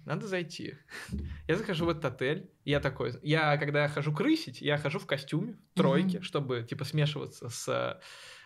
[0.04, 0.74] надо зайти.
[1.48, 5.06] Я захожу в этот отель, и я такой, я когда хожу крысить, я хожу в
[5.06, 8.00] костюме, в тройке, чтобы типа смешиваться с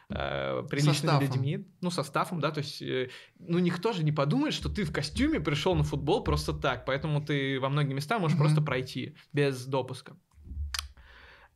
[0.09, 1.23] э, приличными Составом.
[1.23, 4.93] людьми, ну, составом, да, то есть, э, ну, никто же не подумает, что ты в
[4.93, 8.45] костюме пришел на футбол просто так, поэтому ты во многие места можешь Мгм.
[8.45, 10.17] просто пройти без допуска.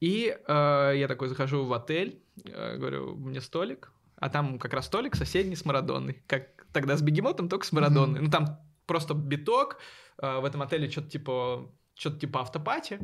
[0.00, 4.86] И э, я такой захожу в отель, э, говорю, мне столик, а там как раз
[4.86, 8.20] столик соседний с Марадонной, как тогда с Бегемотом, только с Марадонной.
[8.20, 9.78] Ну, там просто биток,
[10.18, 13.00] э, в этом отеле что-то типа, что-то типа автопати,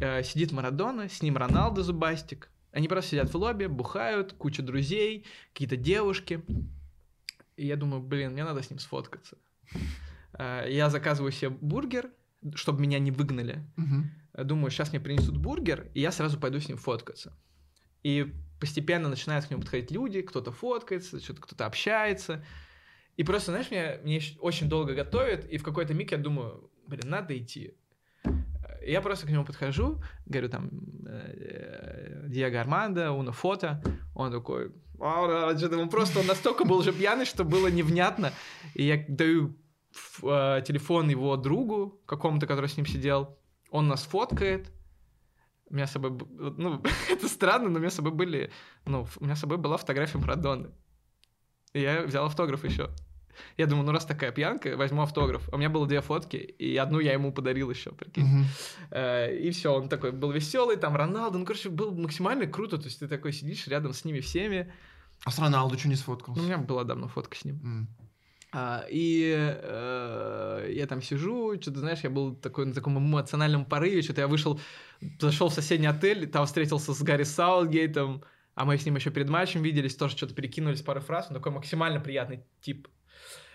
[0.00, 5.26] Э, сидит Марадона, с ним Роналдо Зубастик, Они просто сидят в лобби, бухают, куча друзей,
[5.52, 6.42] какие-то девушки.
[7.56, 9.36] И я думаю, блин, мне надо с ним сфоткаться.
[10.32, 12.10] Э, Я заказываю себе бургер,
[12.54, 13.64] чтобы меня не выгнали.
[13.76, 14.10] Мгм.
[14.44, 17.32] Думаю, сейчас мне принесут бургер, и я сразу пойду с ним фоткаться.
[18.02, 22.44] И постепенно начинают к нему подходить люди, кто-то фоткается, что-то кто-то общается.
[23.16, 27.08] И просто, знаешь, меня, мне очень долго готовят, и в какой-то миг я думаю, блин,
[27.08, 27.74] надо идти.
[28.84, 30.70] И Я просто к нему подхожу, говорю там,
[31.06, 33.82] э, Диего Армандо, Уна фото.
[34.14, 38.32] Он такой, «А, он просто, он настолько был уже пьяный, что было невнятно.
[38.74, 39.56] И я даю
[40.22, 43.38] э, телефон его другу, какому-то, который с ним сидел.
[43.70, 44.70] Он нас фоткает.
[45.70, 48.50] У меня с собой, ну, это странно, но у меня с собой были,
[48.84, 50.70] ну, у меня с собой была фотография Марадоны.
[51.72, 52.90] И я взял автограф еще.
[53.56, 55.48] Я думаю, ну раз такая пьянка, возьму автограф.
[55.52, 58.44] У меня было две фотки, и одну я ему подарил еще, прикинь.
[58.90, 62.84] Э, И все, он такой был веселый, там Роналдо, ну, короче, был максимально круто, то
[62.84, 64.72] есть ты такой сидишь рядом с ними всеми.
[65.24, 66.40] А с Роналду что не Ну, сфоткался?
[66.40, 67.60] у меня была давно фотка с ним.
[67.62, 67.88] М.
[68.56, 74.02] А, и э, я там сижу, что-то, знаешь, я был такой на таком эмоциональном порыве,
[74.02, 74.60] что-то я вышел,
[75.18, 78.22] зашел в соседний отель, там встретился с Гарри Саутгейтом,
[78.54, 81.50] а мы с ним еще перед матчем виделись, тоже что-то перекинулись пару фраз, он такой
[81.50, 82.86] максимально приятный тип.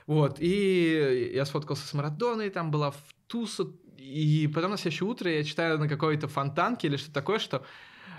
[0.09, 2.97] Вот, и я сфоткался с Марадоной, там была в
[3.27, 7.63] Тусу, и потом на следующее утро я читаю на какой-то фонтанке или что-то такое, что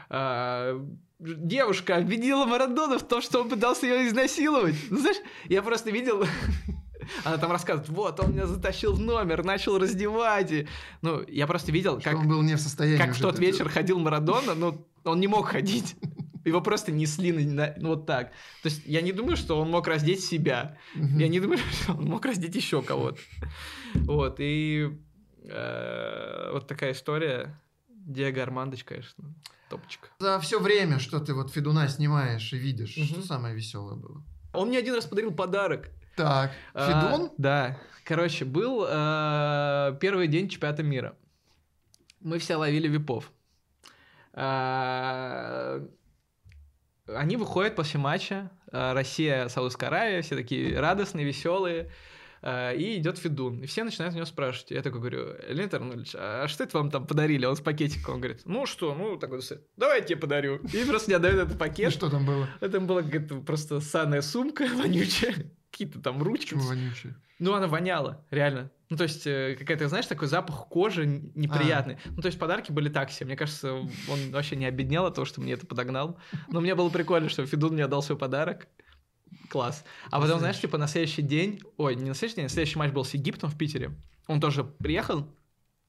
[0.09, 0.87] э,
[1.19, 4.77] девушка обвинила Марадона в том, что он пытался ее изнасиловать.
[4.89, 5.17] Ну, знаешь,
[5.49, 6.25] я просто видел...
[7.25, 10.53] Она там рассказывает, вот, он меня затащил в номер, начал раздевать.
[10.53, 10.69] И...
[11.03, 13.43] Ну, я просто видел, Что как, он был не в состоянии как в тот это
[13.43, 15.97] вечер ходил Марадона, но он не мог ходить.
[16.45, 18.29] Его просто несли на- на- ну, вот так.
[18.63, 20.77] То есть я не думаю, что он мог раздеть себя.
[20.95, 23.19] Я не думаю, что он мог раздеть еще кого-то.
[23.95, 24.99] Вот, и
[25.45, 27.61] э, вот такая история.
[27.89, 29.35] Диего Армандович, конечно,
[29.69, 30.11] топчик.
[30.19, 34.25] За все время, что ты вот Федуна снимаешь и видишь, что самое веселое было?
[34.55, 35.91] Он мне один раз подарил подарок.
[36.17, 37.31] Так, А, Федун?
[37.39, 37.79] да.
[38.05, 41.15] Короче, был э, первый день чемпионата мира.
[42.21, 43.31] Мы все ловили випов.
[44.33, 45.87] А,
[47.17, 48.51] Они выходят после матча.
[48.73, 51.91] э, Россия, Саудовская Аравия, все такие радостные, веселые.
[52.43, 53.61] э, И идет Федун.
[53.63, 54.71] И все начинают у него спрашивать.
[54.71, 57.45] Я такой говорю, Леонид Арнольдович, а что это вам там подарили?
[57.47, 58.15] Он с пакетиком.
[58.15, 59.41] Он говорит, ну что, ну такой,
[59.77, 60.57] давай я тебе подарю.
[60.73, 61.93] И просто мне дают этот И пакет.
[61.93, 62.49] что там было?
[62.61, 65.35] Это была какая-то просто санная сумка вонючая,
[65.81, 66.55] какие-то там ручки.
[66.55, 67.15] Почему?
[67.39, 68.71] Ну, она воняла, реально.
[68.91, 71.97] Ну, то есть, э, какая-то, знаешь, такой запах кожи неприятный.
[72.05, 73.27] Ну, то есть, подарки были так себе.
[73.27, 76.19] Мне кажется, он вообще не обеднел от того, что мне это подогнал.
[76.49, 78.69] Но мне было прикольно, что Федун мне отдал свой подарок.
[79.49, 79.85] Класс.
[80.11, 82.93] А потом, знаешь, типа на следующий день, ой, не на следующий день, а следующий матч
[82.93, 83.93] был с Египтом в Питере.
[84.27, 85.27] Он тоже приехал,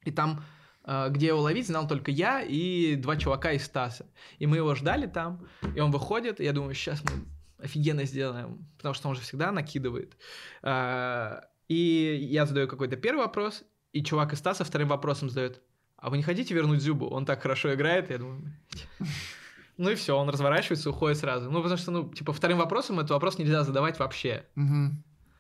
[0.03, 0.43] и там,
[0.85, 4.05] э, где его ловить, знал только я и два чувака из Стаса.
[4.37, 7.25] И мы его ждали там, и он выходит, и я думаю, сейчас мы
[7.63, 10.17] офигенно сделаем, потому что он же всегда накидывает.
[10.61, 15.61] А, И я задаю какой-то первый вопрос, и чувак из Стаса вторым вопросом задает,
[15.95, 17.07] а вы не хотите вернуть Зюбу?
[17.07, 18.53] Он так хорошо играет, я думаю.
[19.77, 21.49] Ну и все, он разворачивается и уходит сразу.
[21.49, 24.43] Ну, потому что, ну, типа, вторым вопросом этот вопрос нельзя задавать вообще.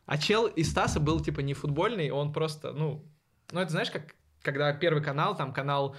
[0.05, 3.05] А чел из Стаса был, типа, не футбольный, он просто, ну...
[3.51, 5.95] Ну, это знаешь, как когда Первый канал, там, канал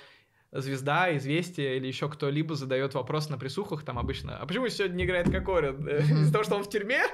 [0.63, 5.05] Звезда, Известия или еще кто-либо задает вопрос на присухах, там обычно, а почему сегодня не
[5.05, 5.89] играет Кокорин?
[5.89, 7.05] Из-за того, что он в тюрьме?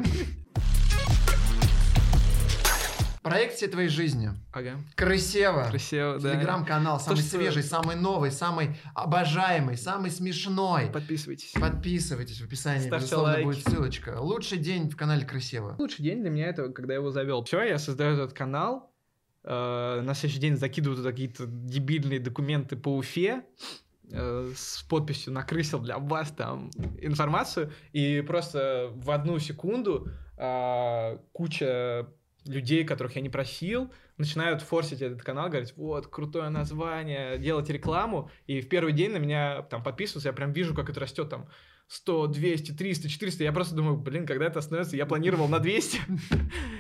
[3.23, 4.31] Проекция твоей жизни.
[4.53, 5.67] Ага, Красиво.
[5.71, 6.33] красиво, да.
[6.35, 10.87] Телеграм-канал самый что- свежий, самый новый, самый обожаемый, самый смешной.
[10.93, 11.53] Подписывайтесь.
[11.53, 13.45] Подписывайтесь в описании, Ставьте безусловно, лайки.
[13.45, 14.17] будет ссылочка.
[14.21, 15.77] Лучший день в канале Красиво.
[15.79, 17.45] Лучший день для меня это когда я его завел.
[17.45, 18.91] Все, я создаю этот канал,
[19.45, 23.45] э, на следующий день закидываю туда какие-то дебильные документы по Уфе,
[24.11, 26.71] э, с подписью «накрысил для вас» там
[27.01, 32.09] информацию, и просто в одну секунду э, куча
[32.45, 38.31] людей, которых я не просил, начинают форсить этот канал, говорить, вот, крутое название, делать рекламу,
[38.47, 41.49] и в первый день на меня там подписываются, я прям вижу, как это растет там
[41.89, 46.01] 100, 200, 300, 400, я просто думаю, блин, когда это остановится, я планировал на 200,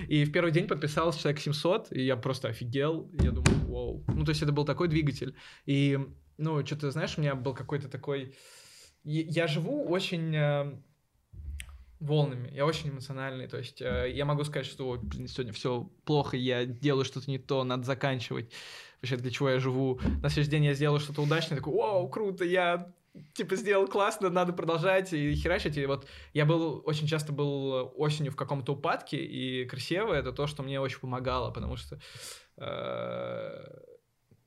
[0.08, 4.24] и в первый день подписался человек 700, и я просто офигел, я думаю, вау, ну,
[4.24, 5.34] то есть это был такой двигатель,
[5.64, 5.98] и,
[6.36, 8.34] ну, что-то, знаешь, у меня был какой-то такой,
[9.02, 10.78] я живу очень э,
[12.00, 12.50] волнами.
[12.52, 13.46] Я очень эмоциональный.
[13.48, 17.30] То есть э, я могу сказать, что «Ой, блин, сегодня все плохо, я делаю что-то
[17.30, 18.52] не то, надо заканчивать.
[19.00, 20.00] Вообще, для чего я живу?
[20.22, 22.92] На следующий день я сделаю что-то удачное, такой, вау, круто, я
[23.34, 25.76] типа сделал классно, надо продолжать и херачить.
[25.76, 30.46] И вот я был, очень часто был осенью в каком-то упадке, и красиво это то,
[30.46, 31.98] что мне очень помогало, потому что
[32.56, 33.64] э,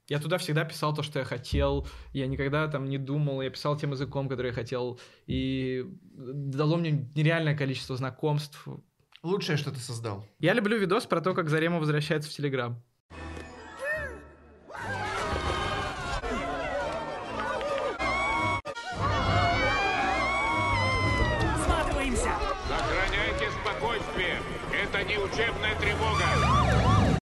[0.08, 1.88] Я туда всегда писал то, что я хотел.
[2.12, 3.42] Я никогда там не думал.
[3.42, 5.00] Я писал тем языком, который я хотел.
[5.26, 8.68] И дало мне нереальное количество знакомств.
[9.24, 10.26] Лучшее, что ты создал.
[10.40, 12.84] Я люблю видос про то, как Зарема возвращается в Телеграм.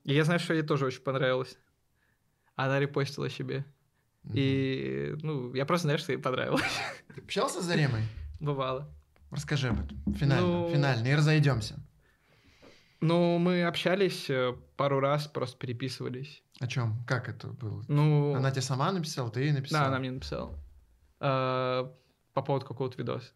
[0.10, 1.56] И я знаю, что ей тоже очень понравилось.
[2.56, 3.64] Она репостила себе.
[4.34, 6.64] И, ну, я просто знаю, что ей понравилось.
[7.16, 8.02] Ты общался с Заремой?
[8.40, 8.90] Бывало.
[9.32, 9.98] Расскажи об этом.
[10.16, 11.08] Финально, Ну- финально.
[11.08, 11.76] И разойдемся.
[13.02, 16.44] Ну, мы общались э, пару раз, просто переписывались.
[16.60, 17.02] О чем?
[17.08, 17.84] Как это было?
[17.88, 19.82] Ну, Она тебе сама написала, ты ей написал?
[19.84, 20.54] да, она мне написала.
[21.22, 21.94] А,
[22.34, 23.32] по поводу какого-то видоса.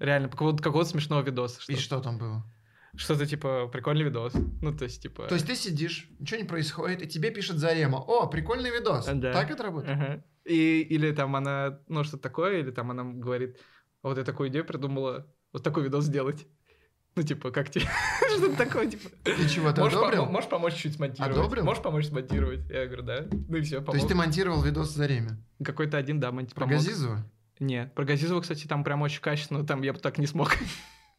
[0.00, 1.60] Реально, по поводу какого-то смешного видоса.
[1.68, 2.42] И Что что там было?
[2.96, 4.34] Что-то типа прикольный видос.
[4.60, 5.26] Ну, то есть, типа...
[5.26, 9.06] То есть ты сидишь, ничего не происходит, и тебе пишет Зарема, о, прикольный видос.
[9.06, 9.32] Да.
[9.32, 9.96] Так это работает?
[9.96, 10.24] Ага.
[10.44, 13.58] И, или там она, ну, что-то такое, или там она говорит,
[14.02, 16.46] «А вот я такую идею придумала, вот такой видос сделать.
[17.14, 17.84] Ну, типа, как тебе?
[18.36, 19.10] Что-то такое, типа.
[19.24, 20.22] Ты чего, ты Можешь, одобрил?
[20.24, 21.36] помо- можешь помочь чуть смонтировать?
[21.36, 21.64] Одобрил?
[21.64, 22.68] Можешь помочь смонтировать?
[22.70, 23.26] Я говорю, да.
[23.30, 25.42] Ну и все, То есть ты монтировал видос Зареме?
[25.62, 26.72] Какой-то один, да, монти- Про помог.
[26.76, 27.22] Газизова?
[27.60, 30.56] Нет, про Газизова, кстати, там прям очень качественно, но там я бы так не смог.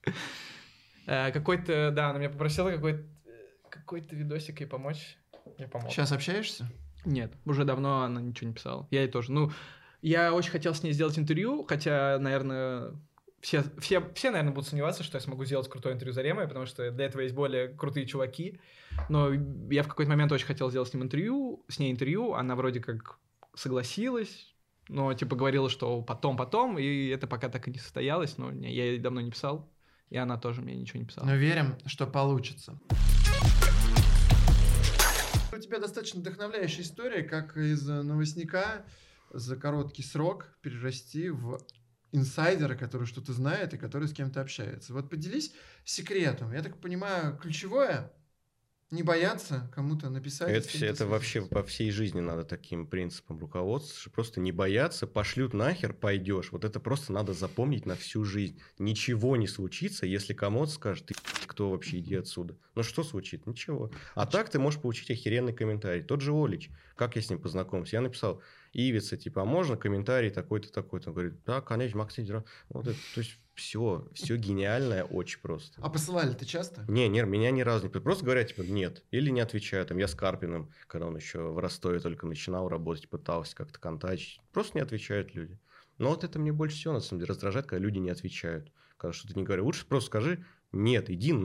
[1.06, 3.04] Э, Какой-то, да, она меня попросила какой-то
[3.70, 5.18] какой-то видосик ей помочь.
[5.58, 5.92] Я помог.
[5.92, 6.72] Сейчас общаешься?
[7.06, 8.88] Нет, уже давно она ничего не писала.
[8.92, 9.32] Я ей тоже.
[9.32, 9.52] Ну,
[10.02, 12.94] я очень хотел с ней сделать интервью, хотя, наверное,
[13.42, 16.66] все, все, все, наверное, будут сомневаться, что я смогу сделать крутое интервью за Ремой, потому
[16.66, 18.60] что для этого есть более крутые чуваки.
[19.10, 22.34] Но я в какой-то момент очень хотел сделать с ним интервью, с ней интервью.
[22.34, 23.18] Она вроде как
[23.56, 24.56] согласилась,
[24.88, 28.38] но типа говорила, что потом, потом, и это пока так и не состоялось.
[28.38, 29.73] Но я ей давно не писал,
[30.14, 31.26] и она тоже мне ничего не писала.
[31.26, 32.80] Но верим, что получится.
[35.52, 38.86] У тебя достаточно вдохновляющая история, как из новостника
[39.32, 41.60] за короткий срок перерасти в
[42.12, 44.94] инсайдера, который что-то знает и который с кем-то общается.
[44.94, 45.52] Вот поделись
[45.84, 46.54] секретом.
[46.54, 48.14] Я так понимаю, ключевое
[48.94, 50.50] не бояться кому-то написать.
[50.50, 55.54] Это, все, это вообще по всей жизни надо таким принципом руководствоваться, просто не бояться, пошлют
[55.54, 56.52] нахер, пойдешь.
[56.52, 58.62] Вот это просто надо запомнить на всю жизнь.
[58.78, 61.16] Ничего не случится, если кому-то скажет, ты
[61.48, 62.56] кто вообще, иди отсюда.
[62.76, 63.50] Ну что случится?
[63.50, 63.92] Ничего.
[64.16, 66.04] А так ты можешь получить охеренный комментарий.
[66.04, 67.96] Тот же Олич, как я с ним познакомился?
[67.96, 68.42] Я написал,
[68.74, 71.10] Ивица, типа, а можно комментарий такой-то, такой-то?
[71.10, 72.44] Он говорит, да, конечно, Максим, Дерон».
[72.70, 75.80] вот это, то есть все, все гениальное очень просто.
[75.82, 76.84] А посылали ты часто?
[76.88, 77.92] Не, не, меня ни разу не...
[77.92, 79.04] Просто говорят, типа, нет.
[79.12, 79.86] Или не отвечаю.
[79.86, 84.40] Там, я с Карпиным, когда он еще в Ростове только начинал работать, пытался как-то контачить.
[84.52, 85.60] Просто не отвечают люди.
[86.00, 88.72] Но вот это мне больше всего, на самом деле, раздражает, когда люди не отвечают.
[88.98, 89.66] Когда что-то не говорят.
[89.66, 91.36] Лучше просто скажи, нет, иди.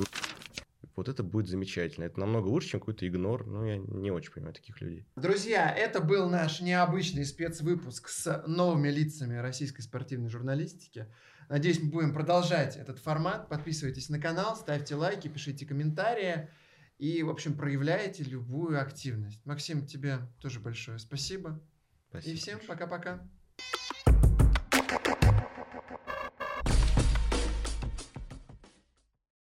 [0.99, 2.07] Вот это будет замечательно.
[2.07, 3.47] Это намного лучше, чем какой-то игнор.
[3.47, 5.07] Ну, я не очень понимаю таких людей.
[5.15, 11.07] Друзья, это был наш необычный спецвыпуск с новыми лицами российской спортивной журналистики.
[11.49, 13.49] Надеюсь, мы будем продолжать этот формат.
[13.49, 16.51] Подписывайтесь на канал, ставьте лайки, пишите комментарии
[16.99, 19.47] и, в общем, проявляйте любую активность.
[19.47, 21.63] Максим, тебе тоже большое спасибо.
[22.09, 22.35] Спасибо.
[22.35, 23.25] И всем пока-пока.